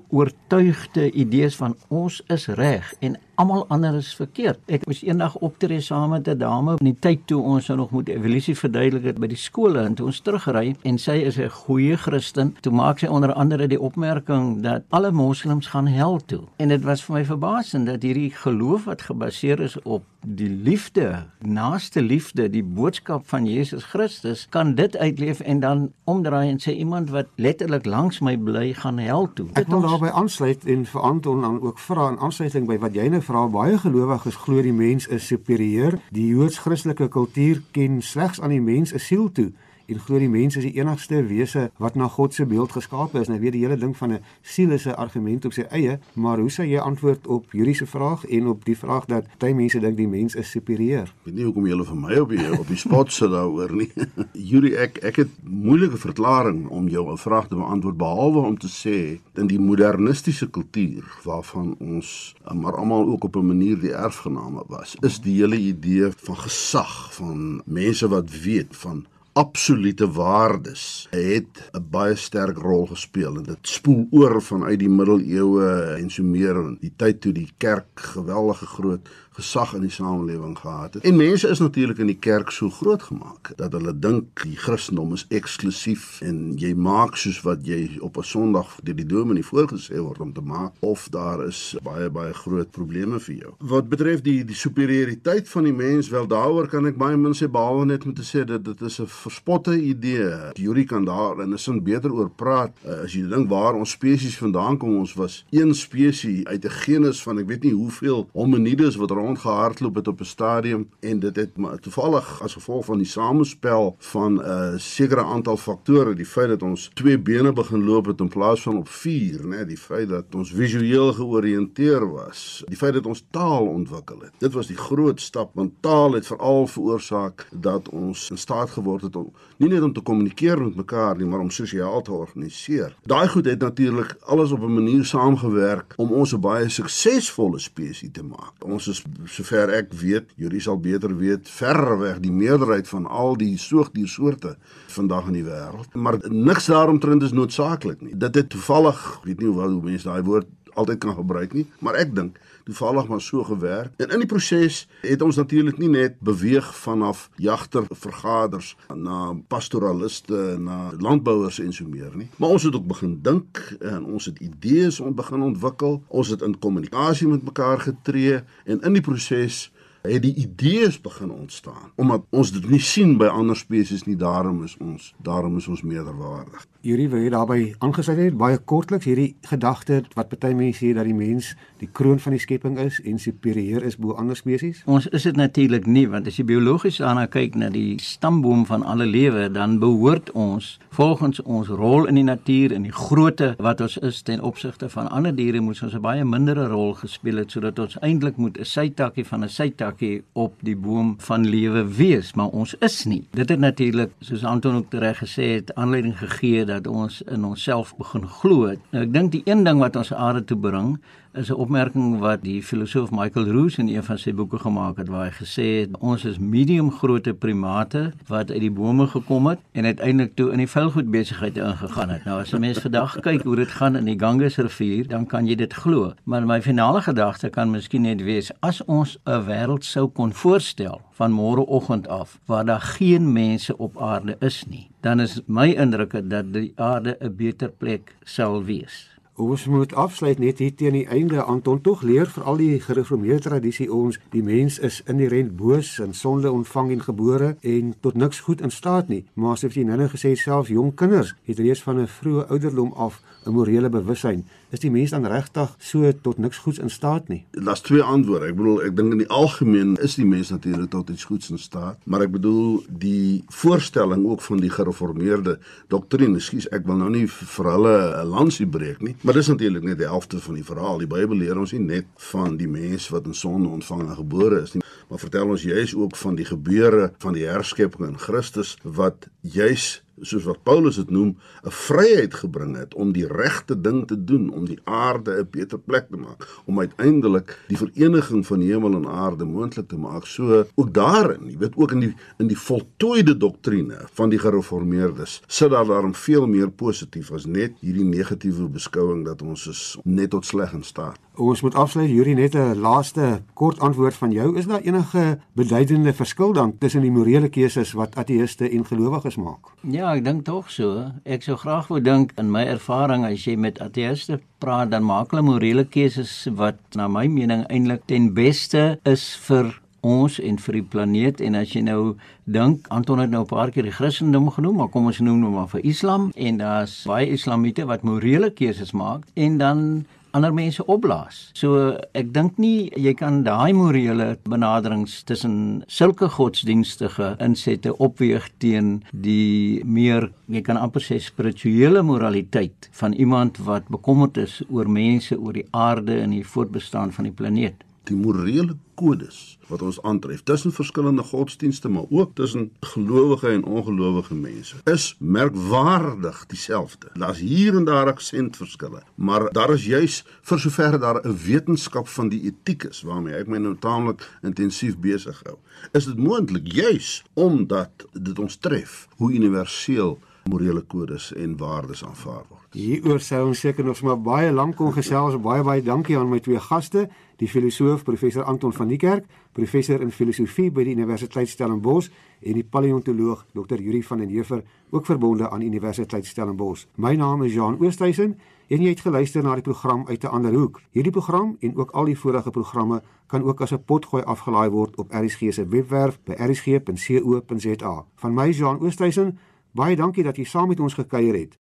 oortuigde 0.08 1.10
idees 1.10 1.56
van 1.56 1.76
ons 1.88 2.22
is 2.26 2.46
reg 2.46 2.94
en 2.98 3.18
almal 3.34 3.66
ander 3.68 3.94
is 3.98 4.14
verkeerd. 4.14 4.60
Ek 4.66 4.86
moes 4.86 5.02
eendag 5.02 5.36
optree 5.44 5.80
saam 5.80 6.10
met 6.10 6.28
'n 6.28 6.38
dame 6.38 6.76
in 6.80 6.92
die 6.92 6.98
tyd 7.00 7.26
toe 7.26 7.42
ons 7.42 7.68
nou 7.68 7.78
nog 7.78 7.90
moet 7.90 8.08
evolusie 8.08 8.56
verduidelik 8.56 9.04
het 9.04 9.18
by 9.18 9.26
die 9.26 9.36
skole 9.36 9.80
en 9.80 9.94
toe 9.94 10.06
ons 10.06 10.20
teruggery 10.20 10.76
en 10.82 10.98
sy 10.98 11.16
is 11.26 11.38
'n 11.38 11.50
goeie 11.50 11.96
Christen. 11.96 12.56
Toe 12.60 12.72
maak 12.72 12.98
sy 12.98 13.06
onder 13.06 13.32
andere 13.32 13.66
die 13.66 13.80
opmerking 13.80 14.62
dat 14.62 14.82
alle 14.90 15.10
moslems 15.10 15.66
gaan 15.66 15.86
hel 15.86 16.20
toe. 16.26 16.42
En 16.56 16.68
dit 16.68 16.84
was 16.84 17.04
vir 17.04 17.14
my 17.14 17.24
verbasend 17.24 17.86
dat 17.86 18.02
hierdie 18.02 18.30
geloof 18.30 18.84
wat 18.84 19.02
gebaseer 19.02 19.60
is 19.60 19.82
op 19.82 20.02
die 20.24 20.48
liefde, 20.48 21.26
naaste 21.38 22.02
liefde, 22.02 22.48
die 22.50 22.64
boodskap 22.64 23.28
van 23.28 23.46
Jesus 23.46 23.84
Christus, 23.84 24.46
kan 24.50 24.74
dit 24.74 24.96
uitleef 24.96 25.40
en 25.40 25.60
dan 25.60 25.92
omdraai 26.04 26.48
en 26.48 26.60
sê 26.60 26.72
iemand 26.72 27.10
wat 27.10 27.26
letterlik 27.36 27.86
langs 27.86 28.20
my 28.24 28.36
bly 28.36 28.72
gaan 28.72 28.98
hel 28.98 29.28
toe. 29.36 29.46
Ek 29.52 29.68
wil 29.68 29.84
daarbey 29.84 30.10
aansluit 30.10 30.64
en 30.64 30.86
vir 30.88 31.00
Anton 31.00 31.44
dan 31.44 31.60
ook 31.60 31.78
vra 31.78 32.08
in 32.12 32.18
aansluiting 32.18 32.68
by 32.70 32.78
wat 32.82 32.96
jy 32.96 33.08
nou 33.12 33.20
vra 33.24 33.46
baie 33.48 33.78
gelowiges 33.80 34.36
glo 34.36 34.62
die 34.62 34.72
mens 34.72 35.06
is 35.06 35.26
superieur. 35.26 35.98
Die 36.12 36.28
Joods-Christelike 36.30 37.08
kultuur 37.08 37.62
ken 37.72 38.02
slegs 38.02 38.40
aan 38.40 38.52
die 38.52 38.60
mens 38.60 38.92
'n 38.92 38.98
siel 39.00 39.32
toe 39.32 39.52
en 39.86 40.00
glo 40.00 40.18
die 40.18 40.28
mens 40.28 40.56
is 40.56 40.66
die 40.66 40.74
enigste 40.78 41.22
wese 41.26 41.70
wat 41.82 41.94
na 41.94 42.08
God 42.08 42.34
se 42.34 42.46
beeld 42.46 42.72
geskape 42.72 43.20
is. 43.20 43.28
Nou 43.28 43.40
weet 43.40 43.52
die 43.56 43.64
hele 43.64 43.76
ding 43.76 43.96
van 43.96 44.12
'n 44.12 44.20
siel 44.42 44.70
is 44.70 44.86
'n 44.86 44.96
argument 44.96 45.44
op 45.44 45.52
sy 45.52 45.64
eie, 45.70 45.98
maar 46.14 46.38
hoe 46.38 46.50
sou 46.50 46.66
jy 46.66 46.78
antwoord 46.78 47.26
op 47.26 47.52
hierdie 47.52 47.74
se 47.74 47.86
vraag 47.86 48.24
en 48.26 48.46
op 48.46 48.64
die 48.64 48.76
vraag 48.76 49.04
dat 49.06 49.26
baie 49.38 49.54
mense 49.54 49.80
dink 49.80 49.96
die 49.96 50.08
mens 50.08 50.34
is 50.34 50.50
superieur? 50.50 51.02
Ek 51.02 51.24
weet 51.24 51.34
nie 51.34 51.44
hoekom 51.44 51.66
jy 51.66 51.70
hulle 51.70 51.84
vir 51.84 51.96
my 51.96 52.18
op 52.18 52.28
die 52.28 52.58
op 52.58 52.68
die 52.68 52.76
spot 52.76 53.12
sit 53.12 53.30
daaroor 53.30 53.72
nie. 53.74 53.90
Yuri 54.50 54.74
ek 54.74 54.98
ek 55.02 55.16
het 55.16 55.30
moeilike 55.42 55.96
verklaring 55.96 56.68
om 56.68 56.88
jou 56.88 57.12
'n 57.12 57.18
vraag 57.18 57.48
te 57.48 57.56
beantwoord 57.56 57.96
behalwe 57.96 58.40
om 58.46 58.58
te 58.58 58.68
sê 58.68 59.20
in 59.34 59.46
die 59.46 59.58
modernistiese 59.58 60.50
kultuur 60.50 61.04
waarvan 61.24 61.74
ons 61.78 62.34
maar 62.54 62.76
almal 62.76 63.06
ook 63.06 63.24
op 63.24 63.36
'n 63.36 63.46
manier 63.46 63.80
die 63.80 63.92
erfgename 63.92 64.62
was, 64.68 64.96
is 65.00 65.20
die 65.20 65.40
hele 65.40 65.56
idee 65.56 66.10
van 66.16 66.36
gesag 66.36 67.14
van 67.14 67.62
mense 67.64 68.08
wat 68.08 68.30
weet 68.30 68.76
van 68.76 69.06
absolute 69.34 70.06
waardes 70.14 71.08
het 71.10 71.70
'n 71.74 71.86
baie 71.90 72.14
sterk 72.14 72.58
rol 72.58 72.86
gespeel 72.86 73.36
en 73.36 73.42
dit 73.42 73.58
spoel 73.62 74.06
oor 74.10 74.42
vanuit 74.42 74.78
die 74.78 74.88
middeleeue 74.88 75.96
en 75.98 76.10
so 76.10 76.22
meer. 76.22 76.56
In 76.56 76.76
die 76.80 76.92
tyd 76.96 77.20
toe 77.20 77.32
die 77.32 77.50
kerk 77.58 78.00
geweldige 78.00 78.66
groot 78.66 79.08
gesag 79.34 79.74
in 79.74 79.80
die 79.80 79.90
samelewing 79.90 80.58
gehad 80.58 80.94
het. 80.94 81.02
En 81.02 81.16
mense 81.16 81.48
is 81.48 81.58
natuurlik 81.58 81.98
in 81.98 82.06
die 82.06 82.18
kerk 82.18 82.50
so 82.50 82.70
groot 82.70 83.02
gemaak 83.02 83.52
dat 83.56 83.72
hulle 83.72 83.98
dink 83.98 84.42
die 84.42 84.56
Christendom 84.56 85.12
is 85.12 85.26
eksklusief 85.28 86.20
en 86.22 86.54
jy 86.60 86.74
maak 86.74 87.16
soos 87.16 87.40
wat 87.46 87.66
jy 87.66 87.98
op 88.00 88.16
'n 88.18 88.22
Sondag 88.24 88.78
deur 88.82 88.96
die 88.96 89.06
dominee 89.06 89.44
voorgesê 89.44 89.98
word 89.98 90.20
om 90.20 90.32
te 90.32 90.40
maak 90.40 90.72
of 90.80 91.08
daar 91.08 91.46
is 91.46 91.76
baie 91.82 92.10
baie 92.10 92.32
groot 92.32 92.70
probleme 92.70 93.20
vir 93.20 93.34
jou. 93.34 93.52
Wat 93.58 93.88
betref 93.88 94.22
die 94.22 94.44
die 94.44 94.54
superioriteit 94.54 95.48
van 95.48 95.64
die 95.64 95.72
mens, 95.72 96.08
wel 96.08 96.26
daaroor 96.26 96.68
kan 96.68 96.86
ek 96.86 96.96
baie 96.96 97.16
min 97.16 97.34
sê 97.34 97.48
behalwe 97.50 97.84
net 97.84 98.04
om 98.04 98.14
te 98.14 98.22
sê 98.22 98.44
dat 98.44 98.64
dit 98.64 98.80
is 98.80 99.00
'n 99.00 99.06
verspotte 99.06 99.74
idee. 99.80 100.52
Jurie 100.54 100.84
kan 100.84 101.04
daar 101.04 101.42
in 101.42 101.52
'n 101.52 101.58
sin 101.58 101.82
beter 101.82 102.12
oor 102.12 102.30
praat. 102.30 102.72
Uh, 102.86 103.04
as 103.04 103.12
jy 103.12 103.28
dink 103.28 103.48
waar 103.48 103.74
ons 103.74 103.90
spesies 103.90 104.38
vandaan 104.38 104.76
kom, 104.76 104.96
ons 104.96 105.14
was 105.14 105.44
een 105.50 105.74
spesies 105.74 106.44
uit 106.44 106.64
'n 106.64 106.70
genus 106.70 107.22
van 107.22 107.38
ek 107.38 107.46
weet 107.46 107.62
nie 107.62 107.72
hoeveel 107.72 108.28
hominides 108.32 108.96
wat 108.96 109.10
rondgehardloop 109.24 109.94
het 109.94 110.08
op 110.08 110.20
'n 110.20 110.24
stadium 110.24 110.88
en 111.00 111.18
dit 111.18 111.36
het 111.36 111.50
toevallig 111.80 112.42
as 112.42 112.54
gevolg 112.54 112.84
van 112.84 112.98
die 112.98 113.06
samespel 113.06 113.96
van 113.98 114.32
'n 114.34 114.38
uh, 114.38 114.72
sekere 114.76 115.22
aantal 115.22 115.56
faktore, 115.56 116.14
die 116.14 116.26
feit 116.26 116.48
dat 116.48 116.62
ons 116.62 116.90
twee 116.94 117.18
bene 117.18 117.52
begin 117.52 117.84
loop 117.84 118.06
het 118.06 118.20
in 118.20 118.28
plaas 118.28 118.62
van 118.62 118.76
op 118.76 118.88
vier, 118.88 119.40
né, 119.46 119.66
die 119.66 119.76
feit 119.76 120.08
dat 120.08 120.34
ons 120.34 120.52
visueel 120.52 121.12
georiënteer 121.12 122.10
was, 122.10 122.62
die 122.66 122.76
feit 122.76 122.94
dat 122.94 123.06
ons 123.06 123.24
taal 123.30 123.66
ontwikkel 123.66 124.20
het. 124.20 124.32
Dit 124.38 124.52
was 124.52 124.66
die 124.66 124.76
groot 124.76 125.20
stap 125.20 125.50
want 125.54 125.72
taal 125.80 126.12
het 126.12 126.26
veral 126.26 126.66
veroorsaak 126.66 127.46
dat 127.52 127.88
ons 127.88 128.30
in 128.30 128.38
staat 128.38 128.70
geword 128.70 129.02
het 129.02 129.16
om 129.16 129.32
nie 129.56 129.68
net 129.68 129.82
om 129.82 129.92
te 129.92 130.00
kommunikeer 130.00 130.62
met 130.62 130.74
mekaar 130.76 131.16
nie, 131.16 131.26
maar 131.26 131.40
om 131.40 131.50
sosiaal 131.50 132.02
te 132.02 132.12
organiseer. 132.12 132.96
Daai 133.02 133.28
goed 133.28 133.44
het 133.44 133.60
natuurlik 133.60 134.16
alles 134.20 134.50
op 134.50 134.62
'n 134.62 134.74
manier 134.74 135.04
saamgewerk 135.04 135.94
om 135.96 136.12
ons 136.12 136.34
'n 136.34 136.40
baie 136.40 136.68
suksesvolle 136.68 137.58
spesies 137.58 138.10
te 138.12 138.22
maak. 138.22 138.52
Ons 138.64 138.88
is 138.88 139.02
sover 139.30 139.72
ek 139.76 139.92
weet, 140.00 140.32
Juri 140.40 140.60
sal 140.60 140.78
beter 140.80 141.12
weet, 141.18 141.48
verreweg 141.50 142.20
die 142.24 142.32
meerderheid 142.32 142.88
van 142.88 143.06
al 143.06 143.36
die 143.40 143.54
soogdiersoorte 143.60 144.56
vandag 144.94 145.30
in 145.32 145.38
die 145.40 145.46
wêreld. 145.46 145.94
Maar 145.94 146.18
niks 146.30 146.70
daaromtrent 146.72 147.22
is 147.22 147.34
noodsaaklik 147.36 148.02
nie. 148.04 148.16
Dit 148.16 148.34
het 148.34 148.50
toevallig, 148.54 149.00
weet 149.24 149.40
nie 149.42 149.52
hoe 149.52 149.80
mense 149.82 150.08
daai 150.08 150.22
woord 150.26 150.50
altyd 150.74 150.98
kan 150.98 151.14
gebruik 151.14 151.52
nie, 151.54 151.66
maar 151.78 151.98
ek 152.00 152.14
dink 152.16 152.38
toevallig 152.64 153.08
maar 153.08 153.20
so 153.20 153.44
gewerk. 153.44 153.92
En 153.96 154.10
in 154.10 154.18
die 154.18 154.28
proses 154.28 154.84
het 155.00 155.22
ons 155.22 155.36
natuurlik 155.36 155.78
nie 155.78 155.88
net 155.88 156.18
beweeg 156.24 156.70
vanaf 156.76 157.28
jagter 157.36 157.86
vergaders 157.90 158.74
na 158.94 159.34
pastoraliste, 159.48 160.56
na 160.58 160.92
landbouers 160.98 161.60
en 161.60 161.72
so 161.72 161.88
meer 161.88 162.12
nie, 162.16 162.28
maar 162.36 162.56
ons 162.56 162.62
het 162.62 162.74
ook 162.74 162.86
begin 162.86 163.18
dink 163.22 163.60
en 163.80 164.04
ons 164.04 164.24
het 164.30 164.38
idees 164.38 165.00
ont 165.00 165.16
begin 165.16 165.42
ontwikkel. 165.42 166.02
Ons 166.08 166.32
het 166.34 166.42
in 166.42 166.58
kommunikasie 166.58 167.28
met 167.28 167.44
mekaar 167.44 167.80
getree 167.80 168.42
en 168.64 168.80
in 168.80 168.98
die 168.98 169.04
proses 169.04 169.68
het 170.08 170.22
die 170.22 170.34
idees 170.34 171.00
begin 171.00 171.30
ontstaan 171.30 171.92
omdat 171.94 172.22
ons 172.30 172.52
dit 172.52 172.68
nie 172.68 172.80
sien 172.80 173.16
by 173.16 173.30
ander 173.32 173.56
spesies 173.56 174.04
nie 174.04 174.16
daarom 174.20 174.60
is 174.64 174.76
ons 174.76 175.14
daarom 175.24 175.56
is 175.56 175.68
ons 175.68 175.82
meerderwaardig. 175.82 176.66
Hierdie 176.84 177.08
wil 177.08 177.22
jy 177.24 177.30
daarbey 177.32 177.60
aangesluit 177.78 178.18
het 178.20 178.36
baie 178.36 178.58
kortliks 178.58 179.08
hierdie 179.08 179.30
gedagte 179.48 180.02
wat 180.12 180.28
party 180.28 180.52
mense 180.52 180.82
sê 180.84 180.90
dat 180.92 181.08
die 181.08 181.16
mens 181.16 181.54
die 181.80 181.88
kroon 181.88 182.20
van 182.20 182.36
die 182.36 182.42
skepping 182.42 182.76
is 182.82 182.98
en 183.00 183.16
superieur 183.18 183.86
is 183.88 183.96
bo 183.96 184.12
ander 184.20 184.36
spesies. 184.36 184.82
Ons 184.84 185.08
is 185.08 185.24
dit 185.24 185.40
natuurlik 185.40 185.88
nie 185.88 186.04
want 186.12 186.28
as 186.28 186.36
jy 186.36 186.44
biologies 186.52 187.00
daarna 187.00 187.24
kyk 187.24 187.56
na 187.56 187.70
die 187.72 187.96
stamboom 188.04 188.66
van 188.68 188.84
alle 188.84 189.08
lewe 189.08 189.48
dan 189.56 189.78
behoort 189.80 190.34
ons 190.36 190.74
volgens 190.98 191.40
ons 191.42 191.72
rol 191.72 192.10
in 192.12 192.20
die 192.20 192.26
natuur 192.28 192.76
en 192.76 192.84
die 192.84 192.92
grootte 192.92 193.54
wat 193.64 193.80
ons 193.80 193.96
is 194.04 194.20
ten 194.22 194.44
opsigte 194.44 194.92
van 194.92 195.08
ander 195.08 195.32
diere 195.32 195.64
moet 195.64 195.80
ons 195.82 195.96
'n 195.96 196.04
baie 196.04 196.24
mindere 196.24 196.68
rol 196.68 196.92
gespeel 196.92 197.40
het 197.40 197.50
sodat 197.50 197.78
ons 197.78 197.96
eintlik 198.02 198.36
moet 198.36 198.60
'n 198.60 198.64
sytakkie 198.64 199.24
van 199.24 199.44
'n 199.44 199.48
sytakkie 199.94 200.24
op 200.34 200.54
die 200.62 200.76
boom 200.76 201.16
van 201.18 201.46
lewe 201.46 201.84
wees 201.96 202.34
maar 202.34 202.50
ons 202.52 202.74
is 202.80 203.04
nie. 203.04 203.26
Dit 203.32 203.48
het 203.48 203.58
natuurlik 203.60 204.10
soos 204.20 204.44
Anton 204.44 204.76
ook 204.76 204.92
reg 204.92 205.18
gesê 205.18 205.60
het 205.60 205.74
aanleiding 205.74 206.18
gegee 206.18 206.64
dat 206.64 206.86
ons 206.86 207.22
in 207.22 207.44
onsself 207.44 207.94
begin 207.96 208.26
glo. 208.26 208.74
Nou 208.90 209.04
ek 209.04 209.12
dink 209.12 209.32
die 209.32 209.42
een 209.44 209.64
ding 209.64 209.78
wat 209.78 209.96
ons 209.96 210.12
aarde 210.12 210.44
toe 210.44 210.58
bring 210.58 210.98
is 211.34 211.50
'n 211.50 211.54
opmerking 211.54 212.18
wat 212.18 212.42
die 212.42 212.62
filosoof 212.62 213.10
Michael 213.10 213.46
Roos 213.46 213.78
in 213.78 213.88
een 213.88 214.02
van 214.02 214.18
sy 214.18 214.32
boeke 214.34 214.58
gemaak 214.58 214.96
het 214.96 215.08
waar 215.08 215.24
hy 215.24 215.32
gesê 215.44 215.66
het 215.80 215.96
ons 215.98 216.24
is 216.24 216.38
medium 216.38 216.90
grootte 216.90 217.34
primate 217.34 218.12
wat 218.26 218.50
uit 218.50 218.60
die 218.60 218.70
bome 218.70 219.06
gekom 219.06 219.46
het 219.46 219.58
en 219.72 219.84
uiteindelik 219.84 220.34
toe 220.34 220.50
in 220.52 220.58
die 220.58 220.68
vuilgoed 220.68 221.10
besigheid 221.10 221.56
ingegaan 221.56 222.10
het. 222.10 222.24
Nou 222.24 222.40
as 222.40 222.52
'n 222.52 222.60
mens 222.60 222.78
vandag 222.78 223.20
kyk 223.20 223.42
hoe 223.42 223.56
dit 223.56 223.68
gaan 223.68 223.96
in 223.96 224.04
die 224.04 224.18
Ganges 224.18 224.56
rivier, 224.56 225.08
dan 225.08 225.26
kan 225.26 225.46
jy 225.46 225.54
dit 225.54 225.72
glo. 225.72 226.12
Maar 226.24 226.46
my 226.46 226.62
finale 226.62 227.02
gedagte 227.02 227.48
kan 227.48 227.70
miskien 227.70 228.02
net 228.02 228.22
wees 228.22 228.50
as 228.60 228.84
ons 228.84 229.18
'n 229.26 229.44
wêreld 229.46 229.84
sou 229.84 230.08
kon 230.08 230.32
voorstel 230.32 231.00
van 231.10 231.32
môreoggend 231.32 232.08
af 232.08 232.38
waar 232.46 232.64
daar 232.64 232.80
geen 232.80 233.32
mense 233.32 233.76
op 233.76 233.98
aarde 233.98 234.36
is 234.40 234.64
nie, 234.66 234.88
dan 235.00 235.20
is 235.20 235.40
my 235.46 235.68
indruk 235.70 236.30
dat 236.30 236.52
die 236.52 236.72
aarde 236.76 237.16
'n 237.20 237.36
beter 237.36 237.68
plek 237.68 238.14
sal 238.22 238.64
wees. 238.64 239.13
Ons 239.36 239.64
moet 239.66 239.94
afsluit 239.94 240.38
net 240.38 240.60
hier 240.62 240.74
teen 240.78 240.94
die 240.94 241.08
einde 241.10 241.42
Anton. 241.42 241.80
Tog 241.82 242.04
leer 242.06 242.28
vir 242.30 242.44
al 242.46 242.60
die 242.60 242.76
gereformeerde 242.78 243.48
tradisie 243.48 243.88
ons 243.90 244.20
die 244.30 244.42
mens 244.46 244.76
is 244.78 245.00
inherënt 245.10 245.56
boos 245.58 245.96
en 245.98 246.14
sonde 246.14 246.52
ontvang 246.54 246.92
en 246.94 247.02
gebore 247.02 247.48
en 247.60 247.94
tot 248.00 248.14
niks 248.14 248.44
goed 248.46 248.62
in 248.62 248.70
staat 248.70 249.10
nie. 249.10 249.24
Maar 249.34 249.56
as 249.56 249.66
jy 249.66 249.82
nou 249.82 250.06
gesê 250.12 250.36
self 250.38 250.70
jong 250.70 250.94
kinders 250.94 251.34
het 251.50 251.58
reeds 251.58 251.82
van 251.82 251.98
'n 251.98 252.06
vroeë 252.06 252.46
ouderdom 252.46 252.92
af 252.92 253.20
'n 253.44 253.50
morele 253.50 253.88
bewussyn 253.88 254.46
is 254.74 254.82
die 254.82 254.92
mens 254.92 255.14
dan 255.14 255.26
regtig 255.30 255.72
so 255.78 256.12
tot 256.26 256.38
niks 256.42 256.60
goeds 256.64 256.82
in 256.82 256.92
staat 256.92 257.28
nie? 257.32 257.44
Daar's 257.56 257.84
twee 257.86 258.02
antwoorde. 258.02 258.50
Ek 258.52 258.58
bedoel 258.58 258.82
ek 258.88 258.96
dink 258.98 259.16
in 259.16 259.24
die 259.24 259.30
algemeen 259.30 259.96
is 260.04 260.18
die 260.20 260.28
mens 260.28 260.50
natuurlik 260.54 260.90
tot 260.92 261.10
iets 261.14 261.26
goeds 261.30 261.50
in 261.54 261.62
staat 261.62 261.98
maar 262.04 262.26
ek 262.26 262.34
bedoel 262.34 262.82
die 262.88 263.44
voorstelling 263.48 264.26
ook 264.26 264.42
van 264.44 264.60
die 264.60 264.70
gereformeerde 264.70 265.58
doktrine. 265.88 266.40
Skuis 266.40 266.68
ek 266.74 266.86
wil 266.88 267.00
nou 267.00 267.10
nie 267.10 267.26
vir 267.30 267.70
hulle 267.72 267.96
'n 268.20 268.28
lansie 268.28 268.66
breek 268.66 269.00
nie 269.00 269.14
Maar 269.24 269.34
dis 269.34 269.46
natuurlik 269.46 269.82
net 269.82 269.98
die 269.98 270.06
helfte 270.06 270.40
van 270.40 270.54
die 270.54 270.64
verhaal. 270.64 270.98
Die 270.98 271.08
Bybel 271.08 271.36
leer 271.36 271.58
ons 271.58 271.72
nie 271.72 271.80
net 271.80 272.06
van 272.30 272.56
die 272.56 272.68
mens 272.68 273.08
wat 273.08 273.26
in 273.26 273.34
sonde 273.34 273.68
ontvang 273.68 274.02
en 274.04 274.16
gebore 274.16 274.60
is 274.62 274.74
nie, 274.74 274.82
maar 275.08 275.18
vertel 275.18 275.48
ons 275.54 275.62
juis 275.62 275.94
ook 275.94 276.16
van 276.16 276.34
die 276.36 276.44
gebeure 276.44 277.12
van 277.18 277.32
die 277.32 277.46
herskepping 277.48 278.08
in 278.08 278.18
Christus 278.18 278.76
wat 278.82 279.28
juis 279.40 280.03
soos 280.20 280.44
wat 280.44 280.62
Paulus 280.62 280.96
dit 280.96 281.10
noem, 281.10 281.36
'n 281.64 281.70
vryheid 281.70 282.34
gebring 282.34 282.76
het 282.76 282.94
om 282.94 283.12
die 283.12 283.26
regte 283.26 283.80
ding 283.80 284.06
te 284.06 284.24
doen, 284.24 284.50
om 284.50 284.64
die 284.64 284.78
aarde 284.84 285.38
'n 285.40 285.48
beter 285.50 285.78
plek 285.78 286.08
te 286.10 286.16
maak, 286.16 286.48
om 286.64 286.78
uiteindelik 286.78 287.58
die 287.68 287.76
vereniging 287.76 288.46
van 288.46 288.60
hemel 288.60 288.94
en 288.94 289.08
aarde 289.08 289.44
moontlik 289.44 289.88
te 289.88 289.96
maak. 289.96 290.26
So 290.26 290.64
ook 290.74 290.94
daarin, 290.94 291.50
jy 291.50 291.58
weet 291.58 291.76
ook 291.76 291.92
in 291.92 292.00
die 292.00 292.14
in 292.38 292.46
die 292.46 292.58
voltooide 292.58 293.36
doktrine 293.36 293.98
van 294.12 294.28
die 294.28 294.38
gereformeerdes, 294.38 295.42
sit 295.46 295.70
daar 295.70 295.86
daarom 295.86 296.14
veel 296.14 296.46
meer 296.46 296.70
positief 296.70 297.32
as 297.32 297.46
net 297.46 297.72
hierdie 297.80 298.04
negatiewe 298.04 298.68
beskouing 298.68 299.24
dat 299.24 299.42
ons 299.42 299.66
is 299.66 299.98
net 300.04 300.30
tot 300.30 300.46
sleg 300.46 300.72
in 300.72 300.82
staat. 300.82 301.18
Ons 301.34 301.64
moet 301.66 301.74
afsluit 301.74 302.06
hierdie 302.06 302.36
net 302.38 302.54
'n 302.54 302.78
laaste 302.78 303.42
kort 303.54 303.80
antwoord 303.80 304.14
van 304.14 304.30
jou. 304.30 304.56
Is 304.56 304.66
daar 304.66 304.80
enige 304.80 305.38
beduidende 305.52 306.12
verskil 306.12 306.52
dan 306.52 306.78
tussen 306.78 307.02
die 307.02 307.10
morele 307.10 307.48
keuses 307.48 307.92
wat 307.92 308.14
ateëste 308.14 308.70
en 308.70 308.86
gelowiges 308.86 309.36
maak? 309.36 309.74
Ja, 309.80 310.14
ek 310.14 310.24
dink 310.24 310.44
tog 310.44 310.70
so. 310.70 311.10
Ek 311.24 311.42
sou 311.42 311.56
graag 311.56 311.88
wou 311.88 312.00
dink 312.00 312.32
in 312.38 312.50
my 312.50 312.62
ervaring 312.64 313.24
as 313.24 313.44
jy 313.44 313.56
met 313.56 313.80
ateëste 313.80 314.40
praat, 314.58 314.90
dan 314.90 315.04
maak 315.04 315.30
hulle 315.30 315.42
morele 315.42 315.84
keuses 315.84 316.48
wat 316.54 316.78
na 316.94 317.08
my 317.08 317.26
mening 317.26 317.66
eintlik 317.66 318.06
ten 318.06 318.32
beste 318.32 319.00
is 319.02 319.36
vir 319.36 319.80
ons 320.02 320.38
en 320.38 320.58
vir 320.58 320.72
die 320.72 320.82
planeet 320.82 321.40
en 321.40 321.54
as 321.54 321.72
jy 321.74 321.82
nou 321.82 322.16
dink 322.44 322.86
Anton 322.90 323.18
het 323.18 323.30
nou 323.30 323.42
'n 323.42 323.46
paar 323.46 323.70
keer 323.70 323.82
die 323.82 323.98
Christendom 323.98 324.50
genoem 324.50 324.76
maar 324.76 324.88
kom 324.88 325.06
ons 325.06 325.18
noem 325.18 325.40
nou 325.40 325.50
maar 325.50 325.68
vir 325.68 325.80
Islam 325.84 326.30
en 326.36 326.58
daar's 326.58 327.04
baie 327.06 327.26
Islamiete 327.26 327.86
wat 327.86 328.02
morele 328.02 328.50
keuses 328.50 328.92
maak 328.92 329.24
en 329.34 329.58
dan 329.58 330.04
ander 330.34 330.52
mense 330.54 330.84
opblaas. 330.90 331.50
So 331.54 331.94
ek 332.18 332.32
dink 332.34 332.58
nie 332.58 332.90
jy 332.98 333.14
kan 333.18 333.42
daai 333.46 333.72
morele 333.76 334.34
benaderings 334.48 335.20
tussen 335.28 335.56
sulke 335.88 336.28
godsdienstige 336.36 337.34
insette 337.44 337.94
opweeg 338.02 338.50
teen 338.62 338.96
die 339.12 339.80
meer 339.84 340.30
jy 340.50 340.64
kan 340.66 340.80
amper 340.80 341.04
sê 341.04 341.20
spirituele 341.22 342.02
moraliteit 342.02 342.90
van 343.00 343.14
iemand 343.14 343.62
wat 343.68 343.88
bekommerd 343.92 344.42
is 344.42 344.60
oor 344.68 344.90
mense 344.90 345.38
oor 345.38 345.54
die 345.56 345.68
aarde 345.70 346.20
en 346.20 346.34
die 346.34 346.44
voortbestaan 346.54 347.14
van 347.14 347.30
die 347.30 347.36
planeet 347.36 347.84
die 348.08 348.16
morele 348.16 348.76
kodes 348.94 349.58
wat 349.68 349.82
ons 349.82 349.98
aantref 350.06 350.42
tussen 350.46 350.72
verskillende 350.72 351.22
godsdienste 351.22 351.88
maar 351.88 352.04
ook 352.10 352.34
tussen 352.34 352.70
gelowige 352.80 353.48
en 353.48 353.64
ongelowige 353.64 354.34
mense 354.34 354.76
is 354.90 355.14
merkwaardig 355.18 356.46
dieselfde. 356.46 357.08
Daar's 357.12 357.38
hier 357.38 357.74
en 357.74 357.84
daar 357.84 358.06
aksentverskille, 358.06 359.02
maar 359.14 359.48
daar 359.52 359.72
is 359.74 359.86
juis 359.86 360.20
vir 360.42 360.58
sover 360.58 360.98
daar 361.00 361.20
'n 361.24 361.38
wetenskap 361.46 362.08
van 362.08 362.28
die 362.28 362.42
etiek 362.42 362.82
is 362.82 363.02
waarmee 363.02 363.34
ek 363.34 363.46
my 363.46 363.58
nou 363.58 363.76
taamlik 363.78 364.38
intensief 364.42 364.98
besig 364.98 365.40
hou. 365.44 365.56
Is 365.92 366.04
dit 366.04 366.16
moontlik 366.16 366.72
juis 366.72 367.24
omdat 367.32 368.06
dit 368.12 368.38
ons 368.38 368.56
tref 368.56 369.08
hoe 369.16 369.32
universeel 369.32 370.18
morele 370.44 370.80
kodes 370.80 371.32
en 371.32 371.56
waardes 371.56 372.04
aanvaar 372.04 372.42
word. 372.48 372.66
Hieroor 372.74 373.22
sou 373.22 373.46
ons 373.48 373.60
seker 373.60 373.86
nog 373.86 374.00
maar 374.02 374.20
baie 374.20 374.52
lank 374.52 374.76
kon 374.76 374.92
gesels. 374.92 375.36
Baie 375.40 375.62
baie 375.64 375.82
dankie 375.84 376.18
aan 376.18 376.28
my 376.28 376.40
twee 376.44 376.60
gaste, 376.60 377.06
die 377.36 377.48
filosoof 377.48 378.04
professor 378.04 378.44
Anton 378.44 378.72
van 378.72 378.88
die 378.88 378.98
Kerk, 378.98 379.24
professor 379.52 380.00
in 380.00 380.10
filosofie 380.10 380.70
by 380.70 380.84
die 380.84 380.94
Universiteit 380.94 381.48
Stellenbosch 381.48 382.10
en 382.40 382.58
die 382.58 382.64
paleontoloog 382.64 383.46
Dr. 383.52 383.80
Yuri 383.80 384.02
van 384.02 384.18
den 384.18 384.28
Heever, 384.28 384.62
ook 384.90 385.06
verbonde 385.06 385.50
aan 385.50 385.62
Universiteit 385.62 386.26
Stellenbosch. 386.26 386.86
My 386.94 387.14
naam 387.14 387.42
is 387.42 387.54
Jean 387.54 387.78
Oosthuizen 387.80 388.38
en 388.68 388.82
jy 388.82 388.88
het 388.88 389.00
geluister 389.00 389.42
na 389.42 389.54
die 389.54 389.62
program 389.62 390.06
uit 390.08 390.24
'n 390.24 390.26
ander 390.26 390.52
hoek. 390.52 390.80
Hierdie 390.90 391.12
program 391.12 391.56
en 391.60 391.76
ook 391.76 391.90
al 391.90 392.04
die 392.04 392.18
vorige 392.18 392.50
programme 392.50 393.02
kan 393.26 393.42
ook 393.42 393.60
as 393.60 393.72
'n 393.72 393.84
potgooi 393.84 394.22
afgelaai 394.22 394.70
word 394.70 394.96
op 394.96 395.12
RSG 395.12 395.52
se 395.52 395.66
webwerf 395.66 396.18
by 396.24 396.32
rsg.co.za. 396.32 398.04
Van 398.14 398.34
my 398.34 398.50
Jean 398.50 398.80
Oosthuizen 398.80 399.38
Baie 399.74 399.96
dankie 399.98 400.22
dat 400.22 400.36
jy 400.38 400.44
saam 400.46 400.68
met 400.70 400.78
ons 400.80 400.94
gekuier 400.94 401.34
het. 401.34 401.56